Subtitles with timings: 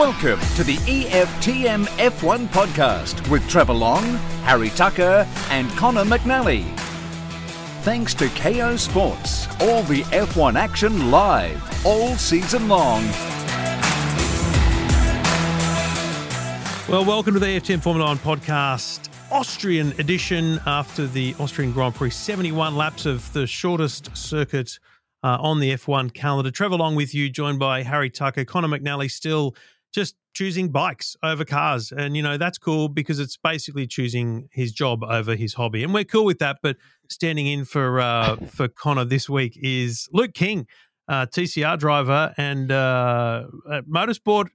[0.00, 4.02] Welcome to the EFTM F1 podcast with Trevor Long,
[4.44, 6.64] Harry Tucker, and Connor McNally.
[7.82, 13.02] Thanks to Kayo Sports, all the F1 action live all season long.
[16.88, 22.08] Well, welcome to the EFTM Formula One podcast, Austrian edition after the Austrian Grand Prix.
[22.08, 24.78] 71 laps of the shortest circuit
[25.22, 26.50] uh, on the F1 calendar.
[26.50, 29.54] Trevor Long with you, joined by Harry Tucker, Connor McNally, still
[29.92, 31.92] just choosing bikes over cars.
[31.92, 35.82] And, you know, that's cool because it's basically choosing his job over his hobby.
[35.82, 36.58] And we're cool with that.
[36.62, 36.76] But
[37.08, 40.66] standing in for, uh, for Connor this week is Luke King.
[41.08, 43.42] Uh, TCR driver and uh,
[43.92, 44.46] motorsport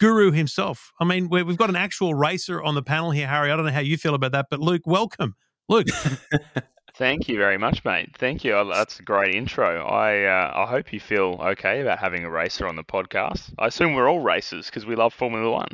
[0.00, 0.92] guru himself.
[0.98, 3.52] I mean, we've got an actual racer on the panel here, Harry.
[3.52, 5.36] I don't know how you feel about that, but Luke, welcome.
[5.68, 5.86] Luke,
[6.94, 8.10] Thank you very much, mate.
[8.18, 8.54] Thank you.
[8.54, 9.86] Uh, That's a great intro.
[9.86, 13.52] I uh, I hope you feel okay about having a racer on the podcast.
[13.58, 15.68] I assume we're all racers because we love Formula One.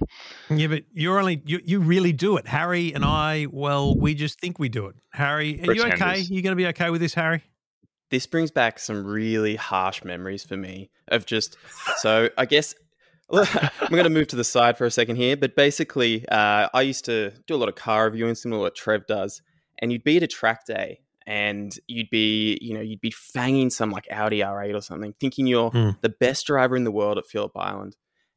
[0.48, 2.46] yeah, but you're only you, you really do it.
[2.46, 4.94] Harry and I, well, we just think we do it.
[5.12, 5.90] Harry, are you okay?
[5.90, 6.30] Pretenders.
[6.30, 7.42] You going to be okay with this, Harry?
[8.10, 11.56] this brings back some really harsh memories for me of just
[11.98, 12.74] so i guess
[13.32, 16.82] i'm going to move to the side for a second here but basically uh, i
[16.82, 19.42] used to do a lot of car reviewing similar to what trev does
[19.80, 23.70] and you'd be at a track day and you'd be you know you'd be fanging
[23.70, 25.90] some like audi r8 or something thinking you're Hmm.
[26.00, 27.94] the best driver in the world at phillip island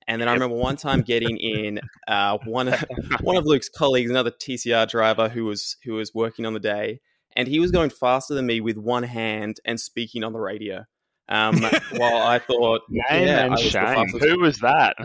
[0.07, 2.83] and then I remember one time getting in uh, one of,
[3.21, 6.99] one of Luke's colleagues, another TCR driver who was who was working on the day,
[7.35, 10.85] and he was going faster than me with one hand and speaking on the radio.
[11.29, 11.61] Um,
[11.95, 14.07] while I thought, Name yeah, and was shame.
[14.19, 14.95] Who was that?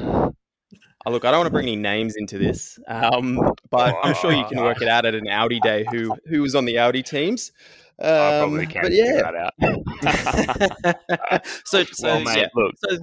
[1.09, 3.41] Oh, look, I don't want to bring any names into this, um,
[3.71, 6.57] but I'm sure you can work it out at an Audi day who who was
[6.57, 7.53] on the Audi teams.
[8.03, 9.37] Um, I probably can't but figure yeah, that
[11.31, 11.47] out.
[11.65, 12.99] so so well, mate, yeah, look, so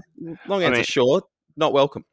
[0.49, 1.23] long I answer mean- short,
[1.55, 2.03] not welcome.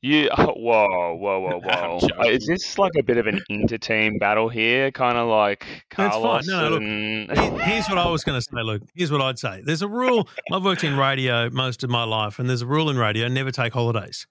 [0.00, 0.30] you.
[0.36, 2.28] Oh, whoa, whoa, whoa, I'm whoa!
[2.30, 4.90] Is this like a bit of an inter-team battle here?
[4.90, 6.22] Kind of like That's fine.
[6.22, 8.82] Carlos No, no, look, Here's what I was going to say, Luke.
[8.94, 9.60] Here's what I'd say.
[9.62, 10.26] There's a rule.
[10.50, 13.50] I've worked in radio most of my life, and there's a rule in radio: never
[13.50, 14.26] take holidays.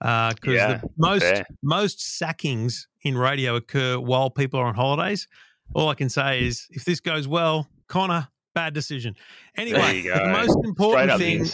[0.00, 1.46] Uh, because Yeah, the most fair.
[1.62, 5.28] most sackings in radio occur while people are on holidays.
[5.74, 9.14] All I can say is, if this goes well, Connor, bad decision.
[9.56, 11.46] Anyway, the most important thing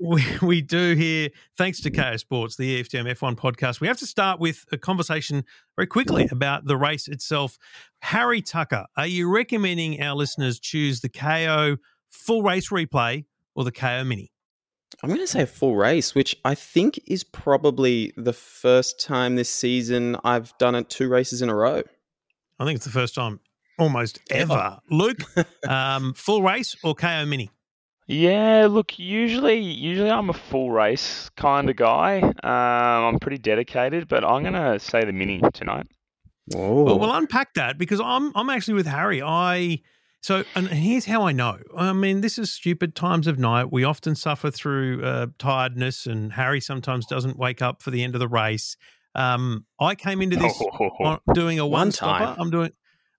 [0.00, 1.28] we, we do here,
[1.58, 3.80] thanks to Kayo Sports, the EFTM F1 podcast.
[3.80, 5.44] We have to start with a conversation
[5.76, 7.58] very quickly about the race itself.
[8.00, 11.76] Harry Tucker, are you recommending our listeners choose the Kayo
[12.10, 14.32] full race replay or the Kayo mini?
[15.02, 19.36] I'm going to say a full race, which I think is probably the first time
[19.36, 21.82] this season I've done it two races in a row.
[22.58, 23.40] I think it's the first time
[23.78, 24.52] almost ever.
[24.52, 24.78] Ever.
[24.90, 25.18] Luke,
[25.68, 27.50] um, full race or Kayo mini?
[28.06, 32.20] Yeah, look, usually usually I'm a full race kind of guy.
[32.20, 35.86] Um, I'm pretty dedicated, but I'm gonna say the mini tonight.
[36.46, 36.82] Whoa.
[36.82, 39.22] Well, we'll unpack that because I'm I'm actually with Harry.
[39.22, 39.80] I
[40.22, 41.58] so and here's how I know.
[41.76, 43.72] I mean, this is stupid times of night.
[43.72, 48.14] We often suffer through uh, tiredness, and Harry sometimes doesn't wake up for the end
[48.14, 48.76] of the race.
[49.14, 50.60] Um, I came into this
[51.00, 52.36] on, doing a One one stopper.
[52.38, 52.70] I'm doing.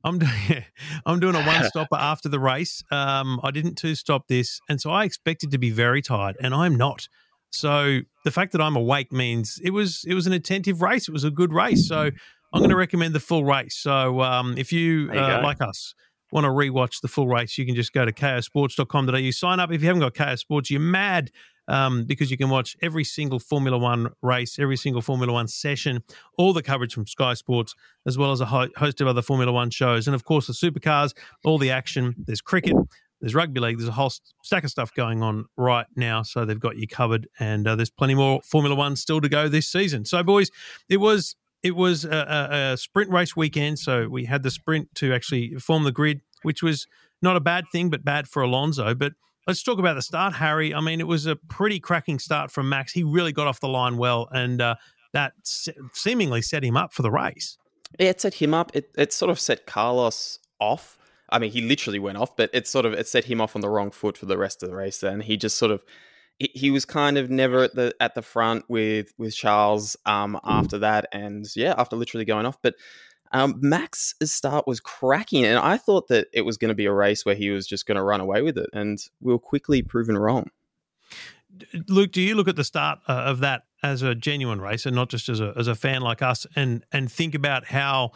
[0.03, 0.63] I'm doing.
[1.06, 2.84] I'm doing a one stopper after the race.
[2.91, 6.53] Um, I didn't two stop this, and so I expected to be very tired, and
[6.53, 7.07] I'm not.
[7.50, 11.07] So the fact that I'm awake means it was it was an attentive race.
[11.07, 11.88] It was a good race.
[11.88, 12.11] So
[12.53, 13.75] I'm going to recommend the full race.
[13.75, 15.95] So um, if you, There you uh, like us
[16.31, 19.31] want to rewatch the full race, you can just go to kayosports.com.au.
[19.31, 20.72] Sign up if you haven't got Kayo Sports.
[20.72, 21.31] You're mad
[21.68, 26.03] um, because you can watch every single Formula One race, every single Formula One session,
[26.38, 27.75] all the coverage from Sky Sports,
[28.06, 30.53] as well as a ho- host of other Formula One shows, and of course the
[30.53, 32.16] supercars, all the action.
[32.18, 32.75] There's cricket.
[33.22, 33.78] There's rugby league.
[33.78, 37.28] There's a whole stack of stuff going on right now, so they've got you covered.
[37.40, 40.06] And uh, there's plenty more Formula One still to go this season.
[40.06, 40.50] So, boys,
[40.90, 43.79] it was it was a, a sprint race weekend.
[43.79, 46.88] So we had the sprint to actually form the grid, which was
[47.22, 48.93] not a bad thing, but bad for Alonso.
[48.96, 49.14] But
[49.47, 50.73] let's talk about the start, Harry.
[50.73, 52.93] I mean, it was a pretty cracking start from Max.
[52.93, 54.76] He really got off the line well, and uh,
[55.14, 57.58] that se- seemingly set him up for the race.
[57.99, 58.72] Yeah, it set him up.
[58.73, 60.97] It it sort of set Carlos off.
[61.29, 63.61] I mean, he literally went off, but it sort of it set him off on
[63.61, 64.99] the wrong foot for the rest of the race.
[64.99, 65.82] Then he just sort of
[66.53, 70.79] he, was kind of never at the at the front with with Charles um, after
[70.79, 72.58] that, and yeah, after literally going off.
[72.61, 72.76] But
[73.31, 76.93] um, Max's start was cracking, and I thought that it was going to be a
[76.93, 79.81] race where he was just going to run away with it, and we were quickly
[79.81, 80.49] proven wrong.
[81.87, 84.95] Luke, do you look at the start uh, of that as a genuine race and
[84.95, 88.11] not just as a as a fan like us, and and think about how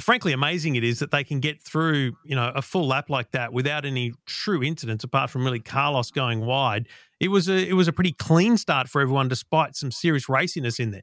[0.00, 3.30] frankly amazing it is that they can get through, you know, a full lap like
[3.32, 6.88] that without any true incidents apart from really Carlos going wide.
[7.20, 10.78] It was a it was a pretty clean start for everyone despite some serious raciness
[10.78, 11.02] in there.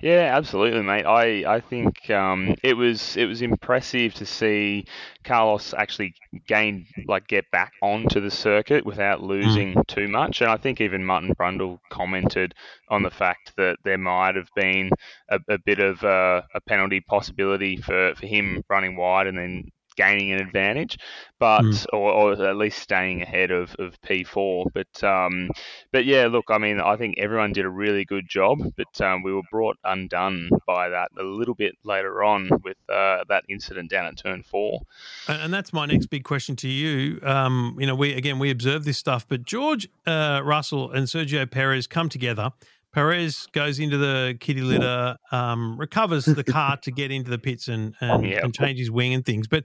[0.00, 1.06] Yeah, absolutely, mate.
[1.06, 4.86] I I think um, it was it was impressive to see
[5.24, 6.14] Carlos actually
[6.46, 9.26] gain like get back onto the circuit without hmm.
[9.26, 9.86] losing mm.
[9.86, 10.40] too much.
[10.40, 12.54] And I think even Martin Brundle commented
[12.88, 14.90] on the fact that there might have been
[15.28, 19.70] a, a bit of a, a penalty possibility for, for him running wide and then
[19.96, 20.98] gaining an advantage,
[21.38, 21.86] but mm.
[21.92, 24.66] or, or, at least staying ahead of, of P4.
[24.72, 25.50] But um,
[25.92, 29.22] but yeah, look, I mean, I think everyone did a really good job, but um,
[29.22, 33.90] we were brought undone by that a little bit later on with uh, that incident
[33.90, 34.80] down at turn four.
[35.28, 37.20] And that's my next big question to you.
[37.22, 41.50] Um, you know, we again we observe this stuff, but George uh, Russell and Sergio
[41.50, 42.50] Perez come together
[42.94, 47.66] Perez goes into the kitty litter, um, recovers the car to get into the pits
[47.66, 48.40] and and, yeah.
[48.44, 49.48] and, change his wing and things.
[49.48, 49.64] But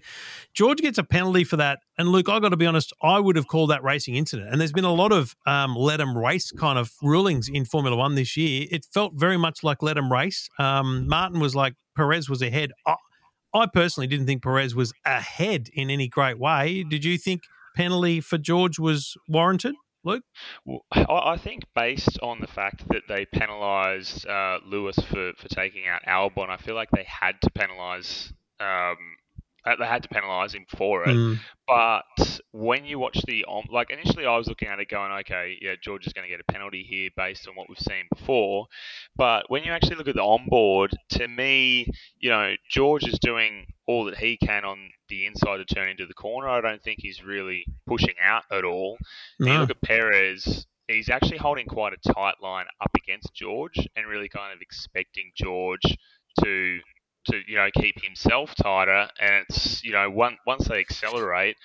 [0.54, 1.80] George gets a penalty for that.
[2.00, 4.50] And Luke, I got to be honest, I would have called that racing incident.
[4.52, 7.96] And there's been a lot of um, let him race kind of rulings in Formula
[7.96, 8.66] One this year.
[8.72, 10.50] It felt very much like let him race.
[10.58, 12.72] Um, Martin was like Perez was ahead.
[12.88, 12.96] I,
[13.54, 16.84] I personally didn't think Perez was ahead in any great way.
[16.84, 17.44] Did you think
[17.76, 19.76] penalty for George was warranted?
[20.04, 20.24] Luke?
[20.66, 25.88] Well, I think based on the fact that they penalised uh, Lewis for, for taking
[25.88, 28.98] out Albon, I feel like they had to penalise um,
[29.78, 31.16] they had to penalise him for it.
[31.16, 31.40] Mm.
[31.68, 35.76] But when you watch the like initially, I was looking at it going, okay, yeah,
[35.82, 38.66] George is going to get a penalty here based on what we've seen before.
[39.16, 41.88] But when you actually look at the onboard, to me,
[42.18, 46.06] you know, George is doing all that he can on the inside to turn into
[46.06, 46.48] the corner.
[46.48, 48.98] I don't think he's really pushing out at all.
[49.40, 49.52] No.
[49.52, 54.08] You look at Perez, he's actually holding quite a tight line up against George and
[54.08, 55.82] really kind of expecting George
[56.44, 56.80] to
[57.26, 59.10] to you know keep himself tighter.
[59.20, 61.58] And it's you know one, once they accelerate,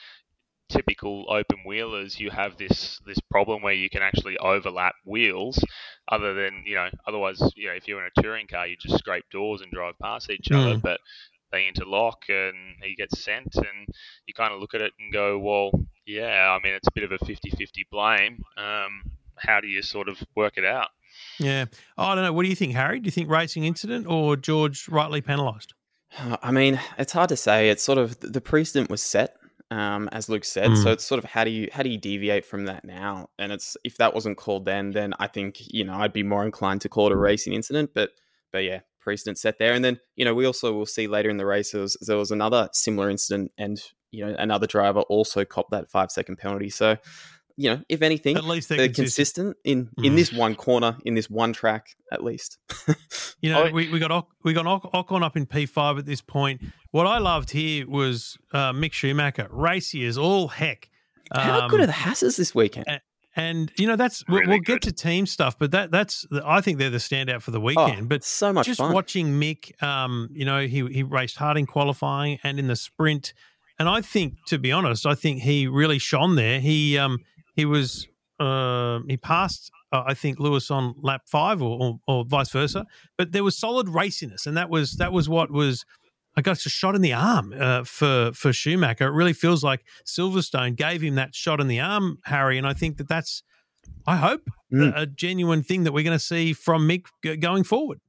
[0.69, 5.63] typical open wheelers, you have this this problem where you can actually overlap wheels.
[6.11, 8.99] Other than you know, otherwise you know if you're in a touring car, you just
[8.99, 10.57] scrape doors and drive past each mm.
[10.57, 10.79] other.
[10.79, 11.01] But
[11.53, 13.89] they interlock and he gets sent, and
[14.27, 15.71] you kind of look at it and go, well,
[16.07, 18.43] yeah, I mean it's a bit of a 50-50 blame.
[18.57, 20.89] Um, how do you sort of work it out?
[21.39, 21.67] Yeah.
[21.99, 22.33] Oh, I don't know.
[22.33, 23.01] What do you think, Harry?
[23.01, 25.75] Do you think racing incident or George rightly penalised?
[26.43, 27.71] I mean, it's hard to say.
[27.71, 29.37] It's sort of the precedent was set,
[29.71, 30.71] um, as Luke said.
[30.71, 30.83] Mm.
[30.83, 33.31] So it's sort of how do you how do you deviate from that now?
[33.39, 36.45] And it's if that wasn't called then, then I think you know I'd be more
[36.45, 37.91] inclined to call it a racing incident.
[37.95, 38.11] But
[38.53, 39.73] but yeah, precedent set there.
[39.73, 42.17] And then you know we also will see later in the race there was, there
[42.17, 43.81] was another similar incident, and
[44.13, 46.71] you know another driver also copped that five second penalty.
[46.71, 46.97] So
[47.57, 49.57] you know, if anything, at least they're, they're consistent.
[49.65, 50.17] consistent, in in mm.
[50.17, 52.59] this one corner, in this one track, at least.
[53.41, 56.63] you know, we, we got we got Ocon up in P five at this point.
[56.91, 60.91] What I loved here was uh, Mick Schumacher, racy as all heck.
[61.33, 62.87] How um, good are the Hasses this weekend?
[62.89, 63.01] And,
[63.37, 66.79] and you know that's really we'll, get to team stuff, but that that's I think
[66.79, 68.03] they're the standout for the oh, weekend.
[68.03, 68.93] Oh, but so much just fun.
[68.93, 73.33] watching Mick, um, you know, he he raced hard in qualifying and in the sprint,
[73.79, 76.61] and I think, to be honest, I think he really shone there.
[76.61, 77.21] He um
[77.55, 78.09] he was
[78.41, 82.85] uh, he passed uh, I think Lewis on lap five or, or, or, vice versa,
[83.17, 85.85] but there was solid raciness, and that was that was what was.
[86.37, 89.07] I guess a shot in the arm uh, for for Schumacher.
[89.07, 92.73] It really feels like Silverstone gave him that shot in the arm, Harry, and I
[92.73, 93.45] think that that's,
[94.05, 94.93] I hope, mm.
[94.93, 97.07] a, a, genuine thing that we're going to see from Mick
[97.39, 98.01] going forward.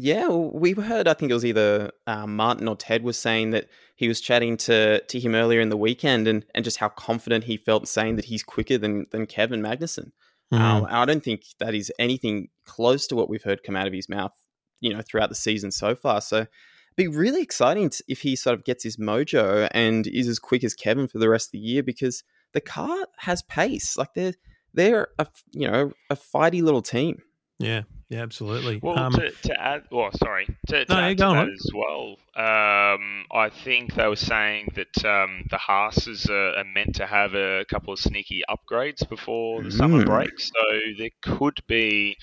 [0.00, 1.08] Yeah, well, we heard.
[1.08, 4.56] I think it was either um, Martin or Ted was saying that he was chatting
[4.58, 8.16] to to him earlier in the weekend, and and just how confident he felt, saying
[8.16, 10.12] that he's quicker than than Kevin Magnussen.
[10.52, 10.60] Mm.
[10.60, 13.92] Um, I don't think that is anything close to what we've heard come out of
[13.92, 14.32] his mouth,
[14.80, 16.20] you know, throughout the season so far.
[16.20, 16.48] So, it'd
[16.96, 20.64] be really exciting to, if he sort of gets his mojo and is as quick
[20.64, 23.96] as Kevin for the rest of the year, because the car has pace.
[23.96, 24.34] Like they're
[24.74, 27.20] they're a you know a fighty little team.
[27.58, 28.80] Yeah, yeah, absolutely.
[28.82, 31.50] Well, um, to, to add, well, sorry, to, to no, add to that on.
[31.50, 36.94] as well, um, I think they were saying that um, the Haas's are, are, meant
[36.96, 39.76] to have a couple of sneaky upgrades before the mm.
[39.76, 40.52] summer break, so
[40.96, 42.16] there could be,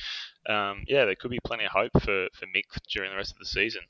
[0.49, 3.39] um, yeah, there could be plenty of hope for, for Mick during the rest of
[3.39, 3.81] the season.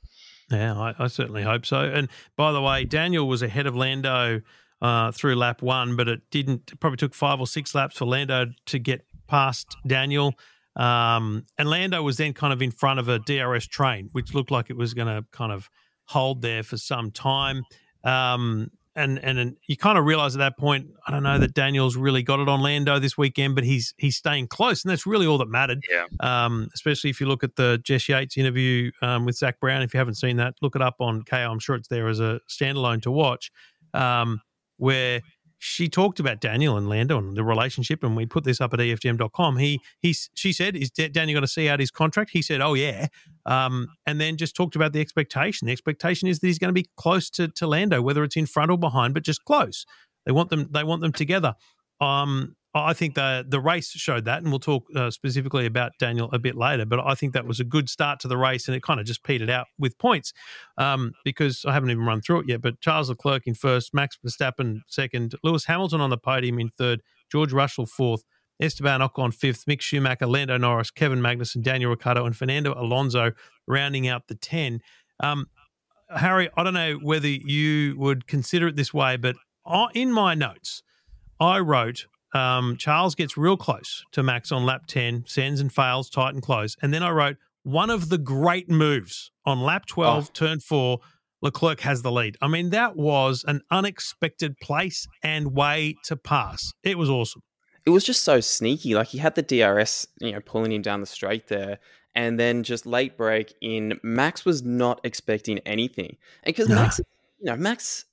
[0.50, 1.80] Yeah, I, I certainly hope so.
[1.80, 4.42] And by the way, Daniel was ahead of Lando
[4.82, 6.72] uh, through lap one, but it didn't.
[6.72, 10.34] It probably took five or six laps for Lando to get past Daniel.
[10.76, 14.50] Um, and Lando was then kind of in front of a DRS train, which looked
[14.50, 15.70] like it was going to kind of
[16.04, 17.64] hold there for some time.
[18.04, 21.52] Um, and and, and you kind of realize at that point, I don't know that
[21.54, 25.06] Daniel's really got it on Lando this weekend, but he's he's staying close, and that's
[25.06, 25.84] really all that mattered.
[25.90, 26.06] Yeah.
[26.20, 29.82] Um, especially if you look at the Jess Yates interview um, with Zak Brown.
[29.82, 31.50] If you haven't seen that, look it up on Kayo.
[31.50, 33.52] I'm sure it's there as a standalone to watch,
[33.92, 34.40] um,
[34.78, 35.20] where
[35.58, 38.80] she talked about Daniel and Lando and the relationship, and we put this up at
[38.80, 39.56] EFTM.com.
[39.56, 42.74] He he she said, "Is Daniel going to see out his contract?" He said, "Oh
[42.74, 43.06] yeah,"
[43.46, 45.66] um, and then just talked about the expectation.
[45.66, 48.46] The expectation is that he's going to be close to, to Lando, whether it's in
[48.46, 49.86] front or behind, but just close.
[50.26, 50.68] They want them.
[50.70, 51.54] They want them together.
[52.00, 56.28] Um, I think the the race showed that, and we'll talk uh, specifically about Daniel
[56.32, 56.84] a bit later.
[56.84, 59.06] But I think that was a good start to the race, and it kind of
[59.06, 60.32] just petered out with points
[60.76, 62.62] um, because I haven't even run through it yet.
[62.62, 67.02] But Charles Leclerc in first, Max Verstappen second, Lewis Hamilton on the podium in third,
[67.30, 68.24] George Russell fourth,
[68.60, 73.32] Esteban Ocon fifth, Mick Schumacher, Lando Norris, Kevin Magnussen, Daniel Ricciardo, and Fernando Alonso
[73.66, 74.80] rounding out the ten.
[75.20, 75.46] Um,
[76.10, 79.36] Harry, I don't know whether you would consider it this way, but
[79.94, 80.82] in my notes,
[81.40, 82.06] I wrote
[82.36, 86.42] um, Charles gets real close to Max on lap 10, sends and fails, tight and
[86.42, 86.76] close.
[86.82, 90.30] And then I wrote, one of the great moves on lap 12, oh.
[90.32, 91.00] turn four,
[91.42, 92.36] Leclerc has the lead.
[92.40, 96.72] I mean, that was an unexpected place and way to pass.
[96.82, 97.42] It was awesome.
[97.84, 98.94] It was just so sneaky.
[98.94, 101.78] Like he had the DRS, you know, pulling him down the straight there.
[102.14, 106.16] And then just late break in, Max was not expecting anything.
[106.44, 106.76] And because no.
[106.76, 107.00] Max,
[107.38, 108.06] you know, Max,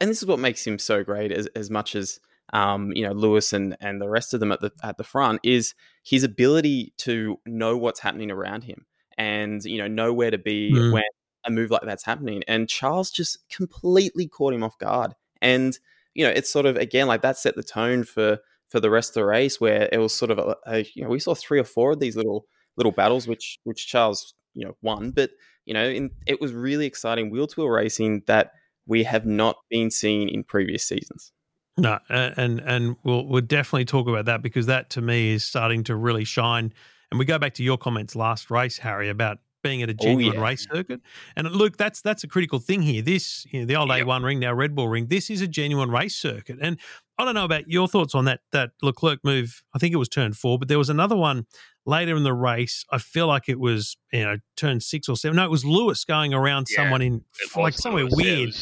[0.00, 2.20] and this is what makes him so great as, as much as
[2.52, 5.40] um, you know Lewis and and the rest of them at the at the front
[5.42, 8.86] is his ability to know what's happening around him
[9.16, 10.92] and you know know where to be mm.
[10.92, 11.02] when
[11.44, 12.42] a move like that's happening.
[12.46, 15.14] And Charles just completely caught him off guard.
[15.42, 15.76] And
[16.14, 18.38] you know it's sort of again like that set the tone for
[18.68, 21.08] for the rest of the race where it was sort of a, a you know
[21.08, 24.76] we saw three or four of these little little battles which which Charles you know
[24.82, 25.30] won, but
[25.64, 28.52] you know in, it was really exciting wheel to wheel racing that
[28.86, 31.32] we have not been seen in previous seasons.
[31.78, 35.84] No, and and we'll we'll definitely talk about that because that to me is starting
[35.84, 36.72] to really shine.
[37.10, 40.02] And we go back to your comments last race, Harry, about being at a oh,
[40.02, 40.46] genuine oh, yeah.
[40.46, 41.00] race circuit.
[41.36, 43.02] And look, that's that's a critical thing here.
[43.02, 44.06] This, you know, the old yep.
[44.06, 45.06] A1 ring, now Red Bull ring.
[45.06, 46.58] This is a genuine race circuit.
[46.60, 46.78] And
[47.16, 49.62] I don't know about your thoughts on that that Leclerc move.
[49.74, 51.46] I think it was turn four, but there was another one
[51.86, 52.84] later in the race.
[52.90, 55.36] I feel like it was you know turn six or seven.
[55.36, 57.24] No, it was Lewis going around yeah, someone in
[57.56, 58.16] like somewhere Lewis.
[58.16, 58.54] weird.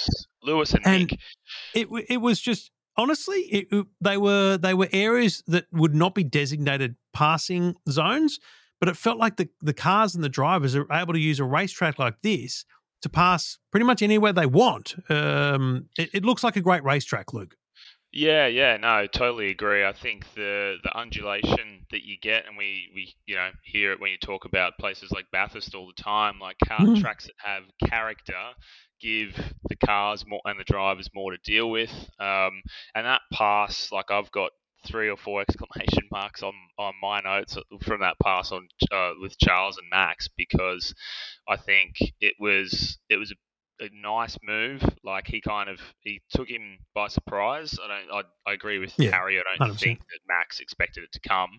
[0.42, 1.20] Lewis and, and Nick.
[1.74, 6.24] It it was just honestly, it, they were they were areas that would not be
[6.24, 8.38] designated passing zones,
[8.80, 11.44] but it felt like the the cars and the drivers are able to use a
[11.44, 12.64] racetrack like this
[13.02, 14.94] to pass pretty much anywhere they want.
[15.10, 17.54] Um, it, it looks like a great racetrack, Luke.
[18.16, 19.84] Yeah, yeah, no, totally agree.
[19.84, 24.00] I think the the undulation that you get, and we we you know hear it
[24.00, 26.98] when you talk about places like Bathurst all the time, like car mm.
[26.98, 28.32] tracks that have character
[29.02, 29.34] give
[29.68, 31.92] the cars more and the drivers more to deal with.
[32.18, 32.62] Um,
[32.94, 34.50] and that pass, like I've got
[34.86, 39.38] three or four exclamation marks on, on my notes from that pass on uh, with
[39.38, 40.94] Charles and Max because
[41.46, 43.34] I think it was it was a,
[43.80, 44.82] a, nice move.
[45.04, 47.78] Like he kind of he took him by surprise.
[47.82, 49.38] I don't I, I agree with yeah, Harry.
[49.38, 49.80] I don't 100%.
[49.80, 51.50] think that Max expected it to come,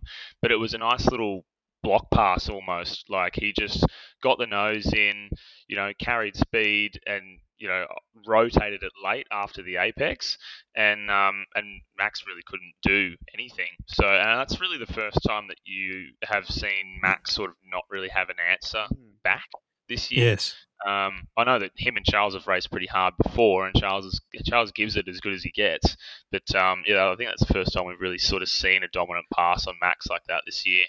[0.41, 1.45] but it was a nice little
[1.83, 3.09] block pass almost.
[3.09, 3.85] Like he just
[4.21, 5.29] got the nose in,
[5.67, 7.85] you know, carried speed and you know
[8.27, 10.37] rotated it late after the apex,
[10.75, 13.69] and um, and Max really couldn't do anything.
[13.87, 17.83] So and that's really the first time that you have seen Max sort of not
[17.89, 19.11] really have an answer hmm.
[19.23, 19.49] back
[19.89, 20.31] this year.
[20.31, 20.55] Yes.
[20.85, 24.21] Um, I know that him and Charles have raced pretty hard before, and Charles is,
[24.45, 25.97] Charles gives it as good as he gets.
[26.31, 28.87] But um, yeah, I think that's the first time we've really sort of seen a
[28.87, 30.85] dominant pass on Max like that this year.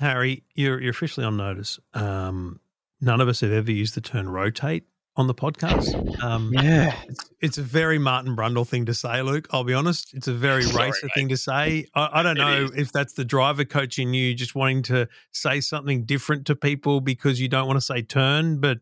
[0.00, 1.78] Harry, you're you're officially on notice.
[1.94, 2.60] Um,
[3.00, 4.84] none of us have ever used the term rotate
[5.16, 6.22] on the podcast.
[6.22, 9.46] Um, yeah, it's, it's, a very Martin Brundle thing to say, Luke.
[9.50, 11.12] I'll be honest; it's a very Sorry, racer mate.
[11.14, 11.86] thing to say.
[11.94, 16.04] I, I don't know if that's the driver coaching you, just wanting to say something
[16.04, 18.78] different to people because you don't want to say turn, but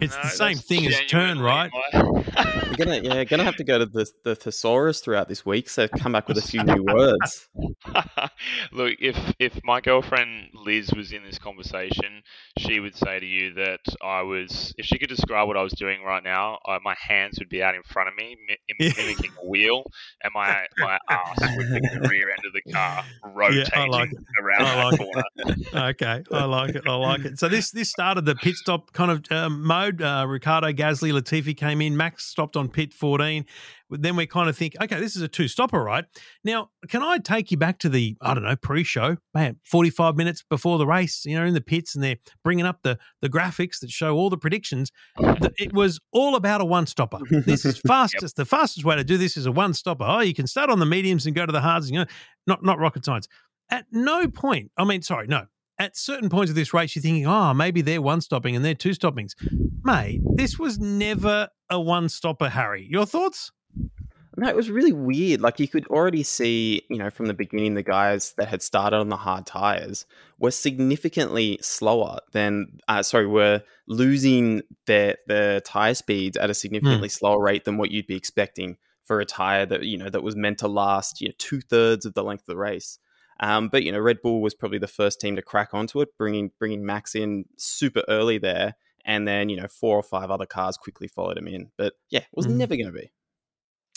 [0.00, 1.70] it's no, the same thing as turn, right?
[1.92, 5.88] You're gonna yeah, gonna have to go to the the thesaurus throughout this week, so
[5.88, 7.48] come back with a few new words.
[8.72, 12.22] Look, if if my girlfriend Liz was in this conversation,
[12.58, 14.74] she would say to you that I was.
[14.76, 17.62] If she could describe what I was doing right now, I, my hands would be
[17.62, 18.36] out in front of me,
[18.78, 19.90] mimicking a wheel,
[20.22, 24.10] and my my ass would be the rear end of the car, rotating yeah, like
[24.42, 25.88] around I like corner.
[25.90, 26.82] okay, I like it.
[26.86, 27.38] I like it.
[27.38, 31.56] So this this started the pit stop kind of um, mode Uh, Ricciardo, Gasly, Latifi
[31.56, 31.96] came in.
[31.96, 33.44] Max stopped on pit 14.
[33.90, 36.04] Then we kind of think, okay, this is a two stopper, right?
[36.44, 40.16] Now, can I take you back to the, I don't know, pre show, man, 45
[40.16, 43.28] minutes before the race, you know, in the pits and they're bringing up the, the
[43.28, 44.90] graphics that show all the predictions.
[45.18, 47.20] It was all about a one stopper.
[47.30, 48.36] This is fastest.
[48.38, 48.44] yep.
[48.44, 50.04] The fastest way to do this is a one stopper.
[50.04, 51.90] Oh, you can start on the mediums and go to the hards.
[51.90, 52.06] You know,
[52.46, 53.28] not, not rocket science.
[53.70, 55.46] At no point, I mean, sorry, no,
[55.78, 58.74] at certain points of this race, you're thinking, oh, maybe they're one stopping and they're
[58.74, 59.34] two stoppings.
[59.82, 62.86] Mate, this was never a one stopper, Harry.
[62.90, 63.52] Your thoughts?
[64.38, 65.40] No, it was really weird.
[65.40, 68.96] Like you could already see, you know, from the beginning, the guys that had started
[68.96, 70.04] on the hard tires
[70.38, 77.08] were significantly slower than, uh, sorry, were losing their their tire speeds at a significantly
[77.08, 77.12] mm.
[77.12, 80.36] slower rate than what you'd be expecting for a tire that you know that was
[80.36, 82.98] meant to last, you know, two thirds of the length of the race.
[83.40, 86.16] Um, but you know, Red Bull was probably the first team to crack onto it,
[86.18, 88.74] bringing bringing Max in super early there,
[89.04, 91.70] and then you know four or five other cars quickly followed him in.
[91.76, 92.56] But yeah, it was mm.
[92.56, 93.10] never going to be.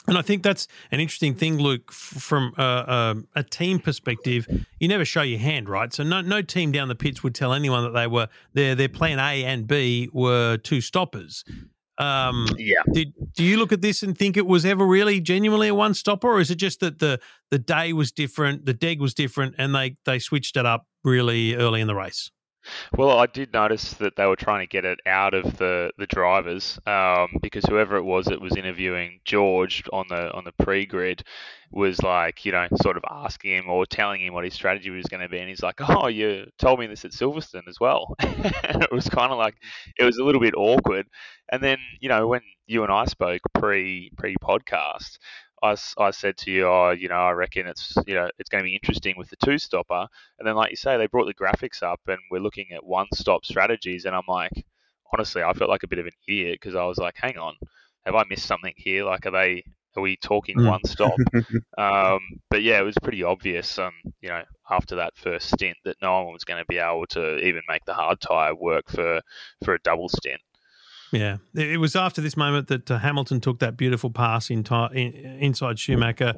[0.07, 4.47] And I think that's an interesting thing, Luke, from a, team perspective.
[4.79, 5.93] You never show your hand, right?
[5.93, 8.89] So no, no team down the pits would tell anyone that they were their their
[8.89, 11.43] plan A and B were two stoppers.
[11.99, 12.81] Um, yeah.
[12.93, 15.93] Did do you look at this and think it was ever really genuinely a one
[15.93, 17.19] stopper, or is it just that the
[17.51, 21.55] the day was different, the deg was different, and they they switched it up really
[21.55, 22.31] early in the race?
[22.97, 26.07] Well, I did notice that they were trying to get it out of the the
[26.07, 30.85] drivers um, because whoever it was that was interviewing George on the on the pre
[30.85, 31.23] grid
[31.71, 35.05] was like, you know, sort of asking him or telling him what his strategy was
[35.05, 38.15] going to be, and he's like, "Oh, you told me this at Silverstone as well."
[38.19, 39.55] and it was kind of like
[39.99, 41.07] it was a little bit awkward.
[41.51, 45.17] And then, you know, when you and I spoke pre pre podcast,
[45.61, 48.63] I, I said to you, oh, you know, I reckon it's you know it's going
[48.63, 50.07] to be interesting with the two stopper,
[50.39, 53.07] and then like you say, they brought the graphics up, and we're looking at one
[53.13, 54.65] stop strategies, and I'm like,
[55.13, 57.55] honestly, I felt like a bit of an idiot because I was like, hang on,
[58.05, 59.03] have I missed something here?
[59.03, 59.63] Like, are they
[59.97, 60.67] are we talking mm.
[60.67, 61.17] one stop?
[61.77, 65.97] um, but yeah, it was pretty obvious, um, you know, after that first stint that
[66.01, 69.21] no one was going to be able to even make the hard tire work for
[69.63, 70.41] for a double stint.
[71.11, 74.63] Yeah, it was after this moment that uh, Hamilton took that beautiful pass in,
[74.93, 76.33] in, inside Schumacher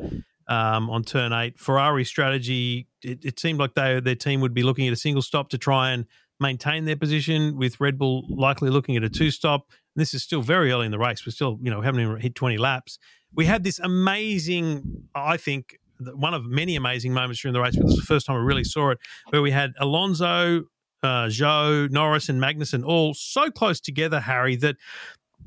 [0.48, 1.60] um, on turn eight.
[1.60, 5.22] Ferrari strategy, it, it, seemed like they their team would be looking at a single
[5.22, 6.06] stop to try and
[6.40, 9.70] maintain their position, with Red Bull likely looking at a two stop.
[9.96, 11.26] This is still very early in the race.
[11.26, 12.98] We're still, you know, haven't even hit 20 laps.
[13.34, 17.76] We had this amazing, I think, one of many amazing moments during the race.
[17.76, 18.98] But this was the first time I really saw it,
[19.30, 20.64] where we had Alonso,
[21.04, 24.78] uh, Zhou, Norris, and Magnussen all so close together, Harry, that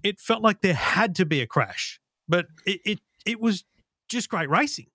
[0.03, 2.01] it felt like there had to be a crash.
[2.29, 3.64] But it it, it was
[4.09, 4.87] just great racing.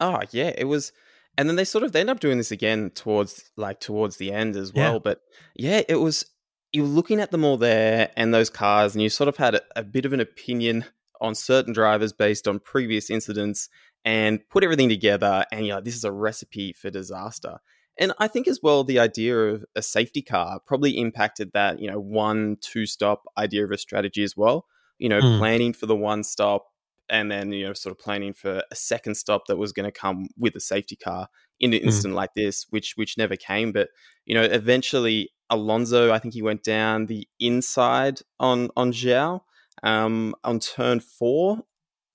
[0.00, 0.92] Oh yeah, it was.
[1.38, 4.32] And then they sort of they end up doing this again towards like towards the
[4.32, 4.94] end as well.
[4.94, 4.98] Yeah.
[5.02, 5.20] But
[5.54, 6.26] yeah, it was
[6.72, 9.54] you were looking at them all there and those cars, and you sort of had
[9.54, 10.84] a, a bit of an opinion
[11.22, 13.68] on certain drivers based on previous incidents
[14.04, 17.58] and put everything together and you're like, this is a recipe for disaster.
[17.98, 21.90] And I think as well, the idea of a safety car probably impacted that, you
[21.90, 24.66] know, one, two stop idea of a strategy as well.
[24.98, 25.38] You know, mm.
[25.38, 26.66] planning for the one stop
[27.10, 29.92] and then, you know, sort of planning for a second stop that was going to
[29.92, 31.28] come with a safety car
[31.60, 31.84] in an mm.
[31.84, 33.72] instant like this, which which never came.
[33.72, 33.88] But,
[34.24, 39.40] you know, eventually Alonso, I think he went down the inside on on Zhou
[39.82, 41.58] um, on turn four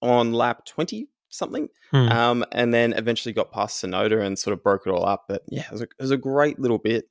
[0.02, 1.70] on lap 20 something.
[1.92, 2.10] Hmm.
[2.10, 5.26] Um, and then eventually got past Tsunoda and sort of broke it all up.
[5.28, 7.06] But yeah, it was a, it was a great little bit.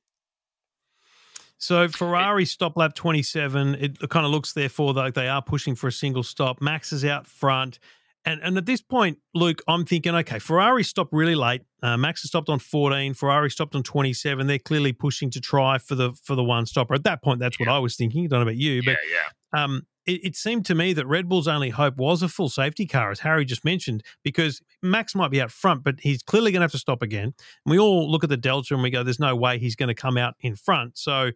[1.59, 3.75] So Ferrari stop lap 27.
[3.75, 6.61] It kind of looks therefore like they are pushing for a single stop.
[6.61, 7.79] Max is out front.
[8.25, 11.61] And, and at this point, Luke, I'm thinking, okay, Ferrari stopped really late.
[11.81, 13.13] Uh, Max has stopped on 14.
[13.13, 14.45] Ferrari stopped on 27.
[14.47, 16.93] They're clearly pushing to try for the for the one stopper.
[16.93, 17.67] At that point, that's yeah.
[17.67, 18.25] what I was thinking.
[18.25, 19.19] I don't know about you, but yeah,
[19.53, 19.63] yeah.
[19.63, 22.85] Um, it, it, seemed to me that Red Bull's only hope was a full safety
[22.85, 26.61] car, as Harry just mentioned, because Max might be out front, but he's clearly going
[26.61, 27.25] to have to stop again.
[27.25, 27.33] And
[27.65, 29.95] we all look at the Delta and we go, there's no way he's going to
[29.95, 30.97] come out in front.
[30.97, 31.31] So,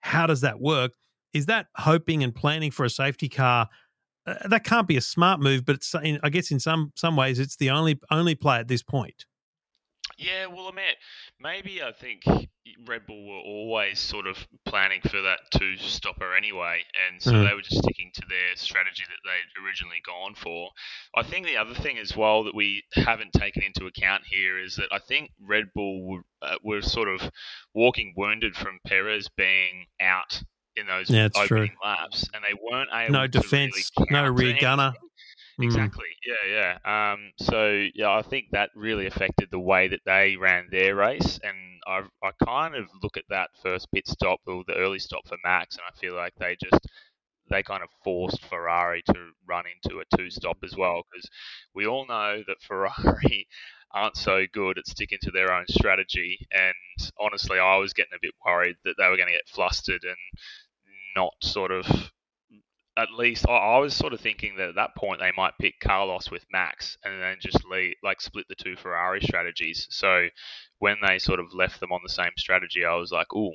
[0.00, 0.92] how does that work?
[1.32, 3.68] Is that hoping and planning for a safety car?
[4.26, 7.38] Uh, that can't be a smart move, but it's, I guess in some some ways
[7.38, 9.24] it's the only only play at this point.
[10.18, 10.94] Yeah, well, I mean,
[11.40, 12.22] maybe I think
[12.86, 17.46] Red Bull were always sort of planning for that two stopper anyway, and so mm.
[17.46, 20.70] they were just sticking to their strategy that they'd originally gone for.
[21.14, 24.76] I think the other thing as well that we haven't taken into account here is
[24.76, 27.30] that I think Red Bull were, uh, were sort of
[27.74, 30.42] walking wounded from Perez being out
[30.76, 31.68] in those yeah, opening true.
[31.84, 33.12] laps, and they weren't able.
[33.12, 34.92] No defense, really no rear gunner.
[34.92, 35.06] Mm.
[35.60, 36.04] Exactly.
[36.24, 37.12] Yeah, yeah.
[37.12, 41.38] Um, so yeah, I think that really affected the way that they ran their race,
[41.42, 45.26] and I, I kind of look at that first pit stop or the early stop
[45.26, 46.86] for Max, and I feel like they just
[47.50, 51.28] they kind of forced Ferrari to run into a two stop as well because
[51.74, 53.48] we all know that Ferrari
[53.92, 56.46] aren't so good at sticking to their own strategy.
[56.52, 56.74] And
[57.20, 60.16] honestly, I was getting a bit worried that they were going to get flustered and
[61.16, 61.86] not sort of.
[62.98, 66.30] At least I was sort of thinking that at that point they might pick Carlos
[66.30, 69.86] with Max and then just leave, like split the two Ferrari strategies.
[69.90, 70.28] So
[70.78, 73.52] when they sort of left them on the same strategy, I was like, "Ooh,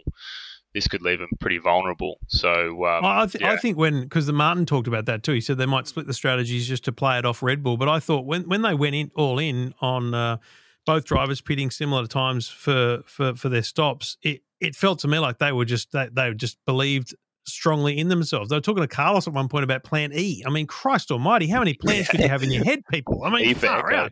[0.74, 2.20] this could leave them pretty vulnerable.
[2.28, 3.52] So um, I, th- yeah.
[3.52, 5.34] I, think when because the Martin talked about that too.
[5.34, 7.78] He said they might split the strategies just to play it off Red Bull.
[7.78, 10.38] But I thought when when they went in all in on uh,
[10.86, 15.20] both drivers pitting similar times for for for their stops, it it felt to me
[15.20, 18.50] like they were just they, they just believed strongly in themselves.
[18.50, 20.44] They were talking to Carlos at one point about Plan E.
[20.46, 23.24] I mean, Christ Almighty, how many plans could you have in your head, people?
[23.24, 24.12] I mean, far out.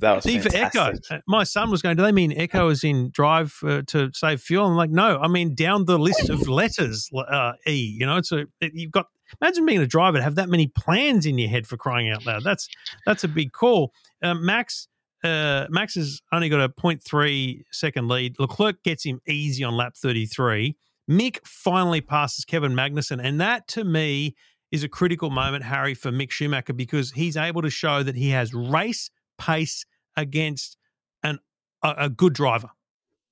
[0.00, 0.92] That was D for Echo.
[1.10, 4.40] Uh, my son was going, do they mean Echo is in drive uh, to save
[4.40, 4.66] fuel?
[4.66, 7.96] I'm like, no, I mean down the list of letters, uh, E.
[7.98, 9.06] You know, so you've got,
[9.40, 12.24] imagine being a driver to have that many plans in your head for crying out
[12.24, 12.44] loud.
[12.44, 12.68] That's
[13.04, 13.92] that's a big call.
[14.22, 14.88] Uh, Max,
[15.22, 18.36] uh, Max has only got a 0.3 second lead.
[18.38, 20.76] Leclerc gets him easy on lap 33.
[21.10, 23.20] Mick finally passes Kevin Magnussen.
[23.22, 24.36] And that to me
[24.70, 28.30] is a critical moment, Harry, for Mick Schumacher because he's able to show that he
[28.30, 29.84] has race pace
[30.16, 30.76] against
[31.24, 31.40] an
[31.82, 32.70] a, a good driver.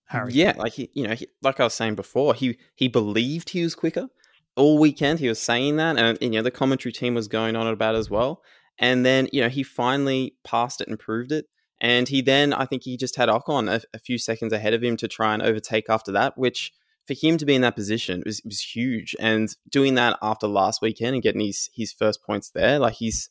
[0.07, 0.33] Harry.
[0.33, 3.63] Yeah, like he, you know, he, like I was saying before, he he believed he
[3.63, 4.09] was quicker
[4.57, 5.21] all weekend.
[5.21, 7.99] He was saying that, and you know, the commentary team was going on about it
[7.99, 8.43] as well.
[8.79, 11.47] And then you know, he finally passed it and proved it.
[11.81, 14.83] And he then, I think, he just had Ocon a, a few seconds ahead of
[14.83, 16.73] him to try and overtake after that, which
[17.09, 19.17] for him to be in that position was, was huge.
[19.19, 23.31] And doing that after last weekend and getting his his first points there, like he's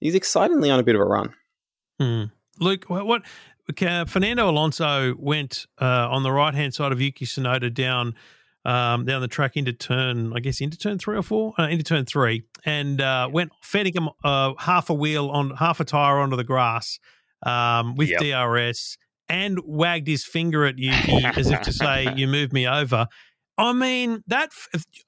[0.00, 1.34] he's excitingly on a bit of a run.
[2.00, 2.24] Hmm.
[2.58, 3.22] Luke, what,
[3.76, 8.14] Fernando Alonso went uh, on the right hand side of Yuki Tsunoda down
[8.64, 11.84] um, down the track into turn, I guess into turn three or four, uh, into
[11.84, 16.18] turn three, and uh, went fending him uh, half a wheel on half a tire
[16.18, 16.98] onto the grass
[17.44, 18.20] um, with yep.
[18.20, 23.06] DRS and wagged his finger at Yuki as if to say, "You moved me over."
[23.58, 24.50] I mean, that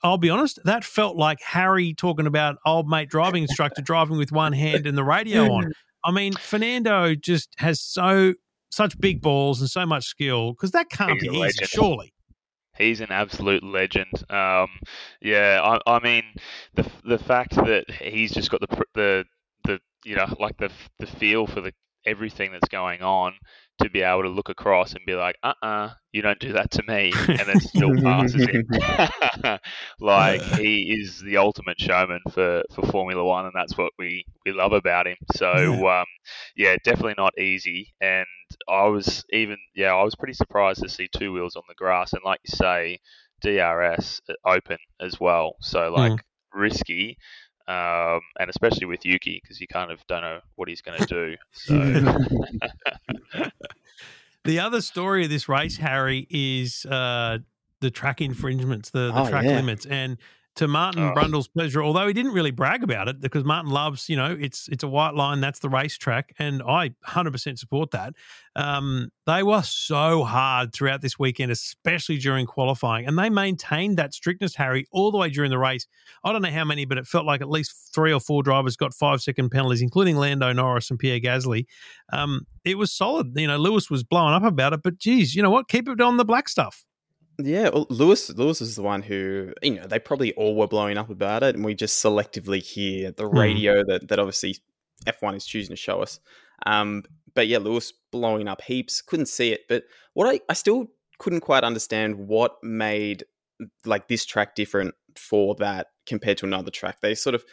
[0.03, 4.33] I'll be honest, that felt like Harry talking about old mate driving instructor driving with
[4.33, 5.73] one hand and the radio on.
[6.05, 8.35] I mean, Fernando just has so
[8.71, 12.13] such big balls and so much skill because that can't He's be easy, surely.
[12.77, 14.25] He's an absolute legend.
[14.31, 14.69] Um,
[15.21, 16.25] yeah, I, I, mean,
[16.75, 19.25] the the fact that he's just got the the
[19.65, 21.73] the you know like the the feel for the
[22.07, 23.35] everything that's going on
[23.81, 26.53] to be able to look across and be like, uh uh-uh, uh you don't do
[26.55, 28.67] that to me, and then still passes him.
[30.01, 34.53] like he is the ultimate showman for, for Formula One, and that's what we, we
[34.53, 35.17] love about him.
[35.35, 36.01] So yeah.
[36.01, 36.07] Um,
[36.57, 37.95] yeah, definitely not easy.
[38.01, 38.27] And
[38.69, 42.13] I was even yeah, I was pretty surprised to see two wheels on the grass,
[42.13, 42.99] and like you say,
[43.41, 45.57] DRS uh, open as well.
[45.61, 46.19] So like mm.
[46.55, 47.17] risky.
[47.69, 51.07] Um, and especially with Yuki because you kind of don't know what he's going to
[51.07, 51.37] do.
[51.53, 51.75] So
[54.45, 57.39] the other story of this race, Harry, is uh,
[57.81, 59.57] the track infringements, the, the oh, track yeah.
[59.57, 60.19] limits, and
[60.57, 61.15] to Martin oh.
[61.15, 64.69] Brundle's pleasure, although he didn't really brag about it because Martin loves, you know, it's
[64.69, 68.15] it's a white line, that's the racetrack, and I 100% support that.
[68.57, 74.13] Um, they were so hard throughout this weekend, especially during qualifying, and they maintained that
[74.13, 75.87] strictness, Harry, all the way during the race.
[76.25, 78.77] I don't know how many, but it felt like at least three or four drivers
[78.77, 81.67] got five second penalties, including Lando Norris and Pierre Gasly.
[82.13, 83.33] Um, it was solid.
[83.37, 85.69] You know, Lewis was blowing up about it, but geez, you know what?
[85.69, 86.85] Keep it on the black stuff.
[87.45, 90.99] Yeah, well, Lewis Lewis is the one who you know they probably all were blowing
[90.99, 93.39] up about it, and we just selectively hear the hmm.
[93.39, 93.87] radio mm.
[93.87, 94.57] that that obviously
[95.07, 96.21] F one is choosing to show us.
[96.67, 99.03] Um, but yeah, Lewis blowing up heaps.
[99.03, 103.25] Couldn't see it, but what I I still couldn't quite understand what made
[103.85, 107.01] like this track different for that compared to another track.
[107.01, 107.45] They sort of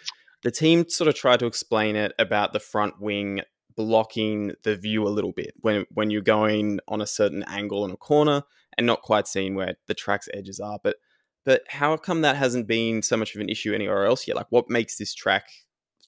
[0.44, 3.42] the team sort of tried to explain it about the front wing
[3.76, 7.92] blocking the view a little bit when when you're going on a certain angle in
[7.92, 8.42] a corner
[8.78, 10.80] and not quite seeing where the track's edges are.
[10.84, 10.98] But
[11.46, 14.36] but how come that hasn't been so much of an issue anywhere else yet?
[14.36, 15.46] Like, what makes this track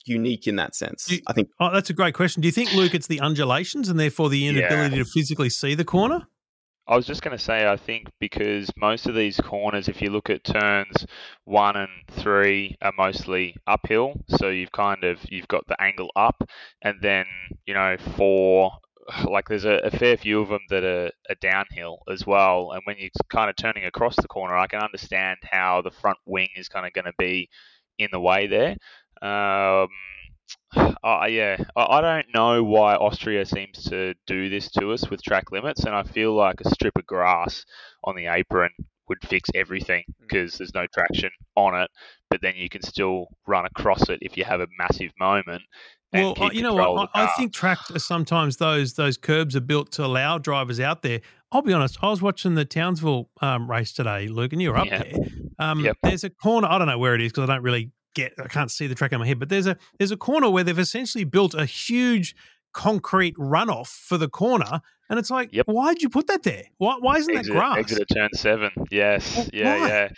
[0.06, 1.10] unique in that sense?
[1.10, 1.48] You, I think.
[1.62, 2.42] Oh, that's a great question.
[2.42, 5.04] Do you think, Luke, it's the undulations and therefore the inability yeah.
[5.04, 6.28] to physically see the corner?
[6.90, 10.10] I was just going to say, I think because most of these corners, if you
[10.10, 11.06] look at turns
[11.46, 14.20] one and three, are mostly uphill.
[14.28, 16.44] So you've kind of you've got the angle up,
[16.82, 17.26] and then
[17.68, 18.72] you know four
[19.26, 22.72] like there's a, a, fair few of them that are, are, downhill as well.
[22.72, 26.18] And when you're kind of turning across the corner, I can understand how the front
[26.26, 27.50] wing is kind of going to be
[27.98, 28.76] in the way there.
[29.22, 29.90] Um,
[30.76, 35.24] uh, yeah, I, I don't know why Austria seems to do this to us with
[35.24, 37.66] track limits, and I feel like a strip of grass
[38.04, 38.72] on the apron
[39.08, 40.58] would fix everything because mm.
[40.60, 41.90] there's no traction on it.
[42.30, 45.64] but then you can still run across it if you have a massive moment.
[46.12, 47.10] Well, you know what?
[47.14, 51.22] I, I, think tracks sometimes those those curbs are built to allow drivers out there.
[51.52, 51.98] I'll be honest.
[52.02, 55.04] I was watching the Townsville um, race today, Luke, and you're up yeah.
[55.04, 55.14] there.
[55.60, 55.98] Um, yep.
[56.04, 56.68] There's a corner.
[56.68, 58.34] I don't know where it is because I don't really get.
[58.44, 59.40] I can't see the track in my head.
[59.40, 62.36] But there's a there's a corner where they've essentially built a huge
[62.74, 65.66] concrete runoff for the corner, and it's like, yep.
[65.68, 66.64] why'd you put that there?
[66.78, 67.78] Why why isn't exit, that grass?
[67.78, 68.72] Exit at turn seven.
[68.90, 69.36] Yes.
[69.36, 69.80] Well, yeah.
[69.80, 69.88] Why?
[69.88, 70.10] Yeah.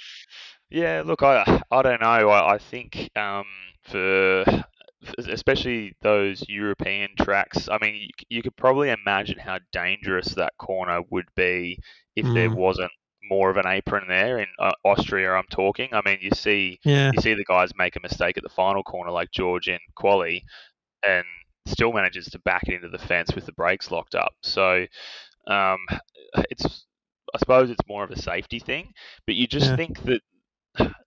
[0.69, 1.03] Yeah.
[1.05, 2.29] Look, I I don't know.
[2.29, 3.45] I, I think um,
[3.83, 4.45] for
[5.17, 7.67] especially those European tracks.
[7.69, 11.79] I mean, you, you, could probably imagine how dangerous that corner would be
[12.15, 12.33] if mm.
[12.33, 12.91] there wasn't
[13.29, 15.31] more of an apron there in uh, Austria.
[15.31, 15.89] I'm talking.
[15.93, 17.11] I mean, you see, yeah.
[17.13, 20.43] you see the guys make a mistake at the final corner, like George in Quali,
[21.03, 21.25] and
[21.65, 24.33] still manages to back it into the fence with the brakes locked up.
[24.41, 24.85] So,
[25.47, 25.79] um,
[26.49, 26.85] it's
[27.33, 28.93] I suppose it's more of a safety thing,
[29.25, 29.75] but you just yeah.
[29.75, 30.21] think that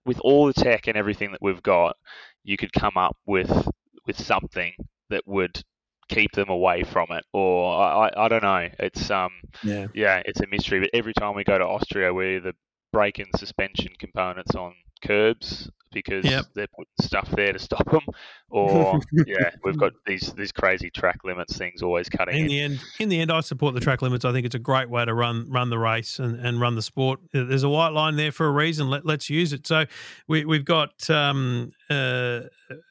[0.05, 1.95] with all the tech and everything that we've got,
[2.43, 3.67] you could come up with
[4.05, 4.73] with something
[5.09, 5.61] that would
[6.07, 9.31] keep them away from it or I, I, don't know it's um
[9.63, 9.87] yeah.
[9.95, 12.53] yeah it's a mystery but every time we go to Austria we either
[12.93, 16.45] brake and suspension components on curbs because yep.
[16.53, 18.01] they're putting stuff there to stop them,
[18.49, 22.35] or yeah, we've got these these crazy track limits things always cutting.
[22.35, 24.25] In, in, the end, in the end, I support the track limits.
[24.25, 26.81] I think it's a great way to run run the race and, and run the
[26.83, 27.21] sport.
[27.31, 28.89] There's a white line there for a reason.
[28.89, 29.65] Let, let's use it.
[29.65, 29.85] So
[30.27, 32.41] we we've got um uh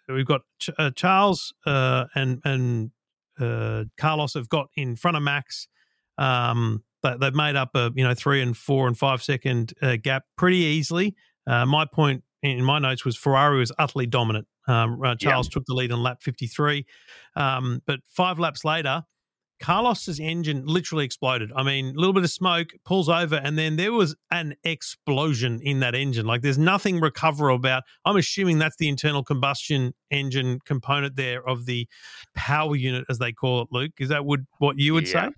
[0.08, 2.90] we've got Ch- uh, Charles uh and and
[3.38, 5.68] uh Carlos have got in front of Max.
[6.16, 10.24] Um, they've made up a you know three and four and five second uh, gap
[10.36, 11.14] pretty easily.
[11.46, 14.46] Uh, my point in my notes was Ferrari was utterly dominant.
[14.66, 15.54] Um, uh, Charles yeah.
[15.54, 16.86] took the lead on lap 53.
[17.36, 19.04] Um, but five laps later,
[19.60, 21.50] Carlos's engine literally exploded.
[21.54, 25.60] I mean, a little bit of smoke pulls over, and then there was an explosion
[25.62, 26.26] in that engine.
[26.26, 27.84] Like, there's nothing recoverable about.
[28.04, 31.88] I'm assuming that's the internal combustion engine component there of the
[32.34, 33.68] power unit, as they call it.
[33.70, 35.28] Luke, is that would what you would yeah.
[35.28, 35.34] say?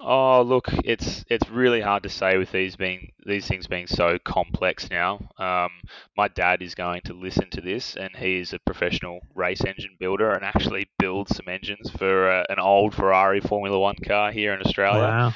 [0.00, 4.18] Oh, look, it's it's really hard to say with these being these things being so
[4.24, 5.18] complex now.
[5.38, 5.70] Um,
[6.16, 9.96] my dad is going to listen to this, and he is a professional race engine
[9.98, 14.54] builder and actually builds some engines for uh, an old Ferrari Formula One car here
[14.54, 15.32] in Australia.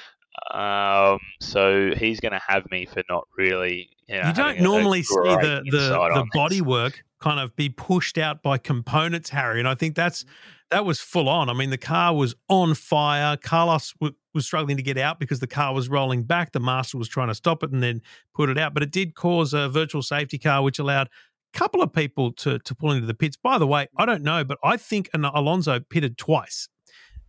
[0.53, 1.13] Wow.
[1.13, 3.89] Um, so he's going to have me for not really.
[4.09, 8.19] You, know, you don't normally see the the, the body work kind of be pushed
[8.19, 10.25] out by components, Harry, and I think that's
[10.73, 11.51] that was full on.
[11.51, 13.37] I mean, the car was on fire.
[13.37, 16.53] Carlos w- was struggling to get out because the car was rolling back.
[16.53, 18.01] The master was trying to stop it and then
[18.35, 21.09] put it out, but it did cause a virtual safety car, which allowed
[21.55, 23.37] a couple of people to to pull into the pits.
[23.37, 26.69] By the way, I don't know, but I think an Alonso pitted twice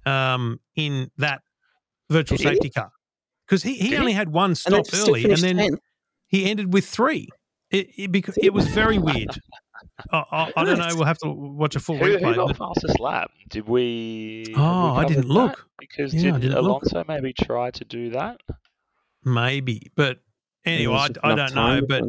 [0.06, 1.42] um, in that
[2.10, 2.72] virtual did safety he?
[2.72, 2.92] car
[3.46, 5.78] because he, he only had one stop and early, and then 10.
[6.28, 7.28] he ended with three.
[7.72, 9.36] It, it, because it was very weird.
[10.12, 10.90] I, I, I, don't know.
[10.96, 12.36] We'll have to watch a full who, replay.
[12.36, 13.32] Who got fastest lap?
[13.50, 14.54] Did we?
[14.56, 17.08] Oh, we I didn't look because yeah, did Alonso look.
[17.08, 18.42] maybe try to do that?
[19.24, 20.20] Maybe, but
[20.66, 21.82] anyway, I, I, don't know.
[21.88, 22.04] But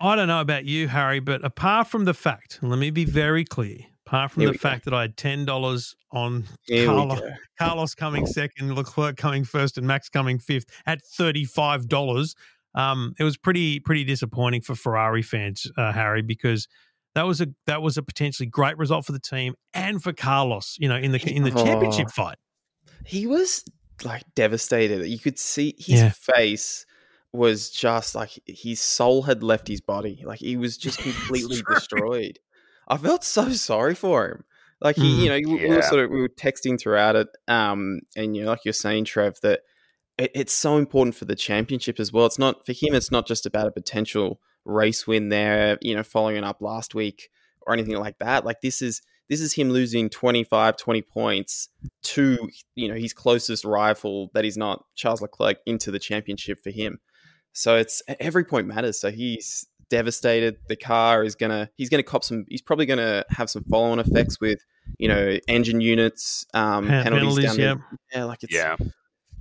[0.00, 1.20] I don't know about you, Harry.
[1.20, 3.78] But apart from the fact, let me be very clear.
[4.06, 4.90] Apart from Here the fact go.
[4.90, 7.20] that I had ten dollars on Carlos,
[7.58, 12.34] Carlos coming second, Leclerc coming first, and Max coming fifth at thirty-five dollars.
[12.74, 16.68] Um, it was pretty pretty disappointing for Ferrari fans, uh, Harry, because
[17.14, 20.76] that was a that was a potentially great result for the team and for Carlos.
[20.78, 22.36] You know, in the in the oh, championship fight,
[23.04, 23.64] he was
[24.04, 25.06] like devastated.
[25.06, 26.10] You could see his yeah.
[26.10, 26.86] face
[27.32, 30.22] was just like his soul had left his body.
[30.24, 32.38] Like he was just completely destroyed.
[32.88, 34.44] I felt so sorry for him.
[34.80, 35.68] Like he, mm, you know, yeah.
[35.68, 38.72] we were sort of we were texting throughout it, um, and you know, like you're
[38.72, 39.60] saying, Trev, that
[40.16, 42.24] it, it's so important for the championship as well.
[42.24, 42.94] It's not for him.
[42.94, 47.30] It's not just about a potential race win there, you know, following up last week
[47.66, 48.44] or anything like that.
[48.44, 51.68] Like this is this is him losing 25, 20 points
[52.02, 56.70] to, you know, his closest rival that is not Charles Leclerc into the championship for
[56.70, 56.98] him.
[57.52, 59.00] So it's every point matters.
[59.00, 60.56] So he's devastated.
[60.68, 64.00] The car is gonna he's gonna cop some he's probably gonna have some follow on
[64.00, 64.60] effects with,
[64.98, 67.04] you know, engine units, um, penalties,
[67.44, 67.74] penalties down yeah.
[68.12, 68.76] yeah, like it's yeah.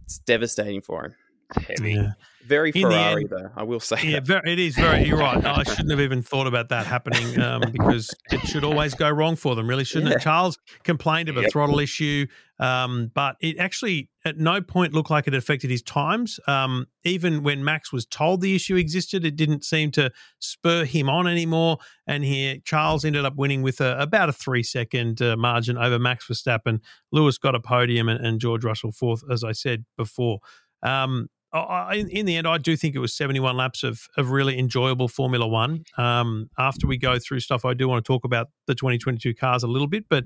[0.04, 1.16] it's devastating for him.
[1.56, 1.94] Heavy.
[1.94, 2.12] Yeah.
[2.46, 3.52] Very Ferrari, end, though.
[3.56, 3.98] I will say.
[4.04, 5.04] Yeah, very, it is very.
[5.04, 5.44] You're right.
[5.44, 9.36] I shouldn't have even thought about that happening um, because it should always go wrong
[9.36, 10.18] for them, really, shouldn't yeah.
[10.18, 10.22] it?
[10.22, 11.52] Charles complained of a yep.
[11.52, 12.26] throttle issue,
[12.60, 16.40] um, but it actually at no point looked like it affected his times.
[16.48, 20.10] Um, even when Max was told the issue existed, it didn't seem to
[20.40, 21.78] spur him on anymore.
[22.08, 26.00] And here, Charles ended up winning with a, about a three second uh, margin over
[26.00, 26.80] Max Verstappen.
[27.12, 30.40] Lewis got a podium, and, and George Russell fourth, as I said before.
[30.82, 34.60] Um, I, in, the end, I do think it was 71 laps of, of really
[34.60, 35.84] enjoyable Formula One.
[35.98, 39.64] Um, after we go through stuff, I do want to talk about the 2022 cars
[39.64, 40.26] a little bit, but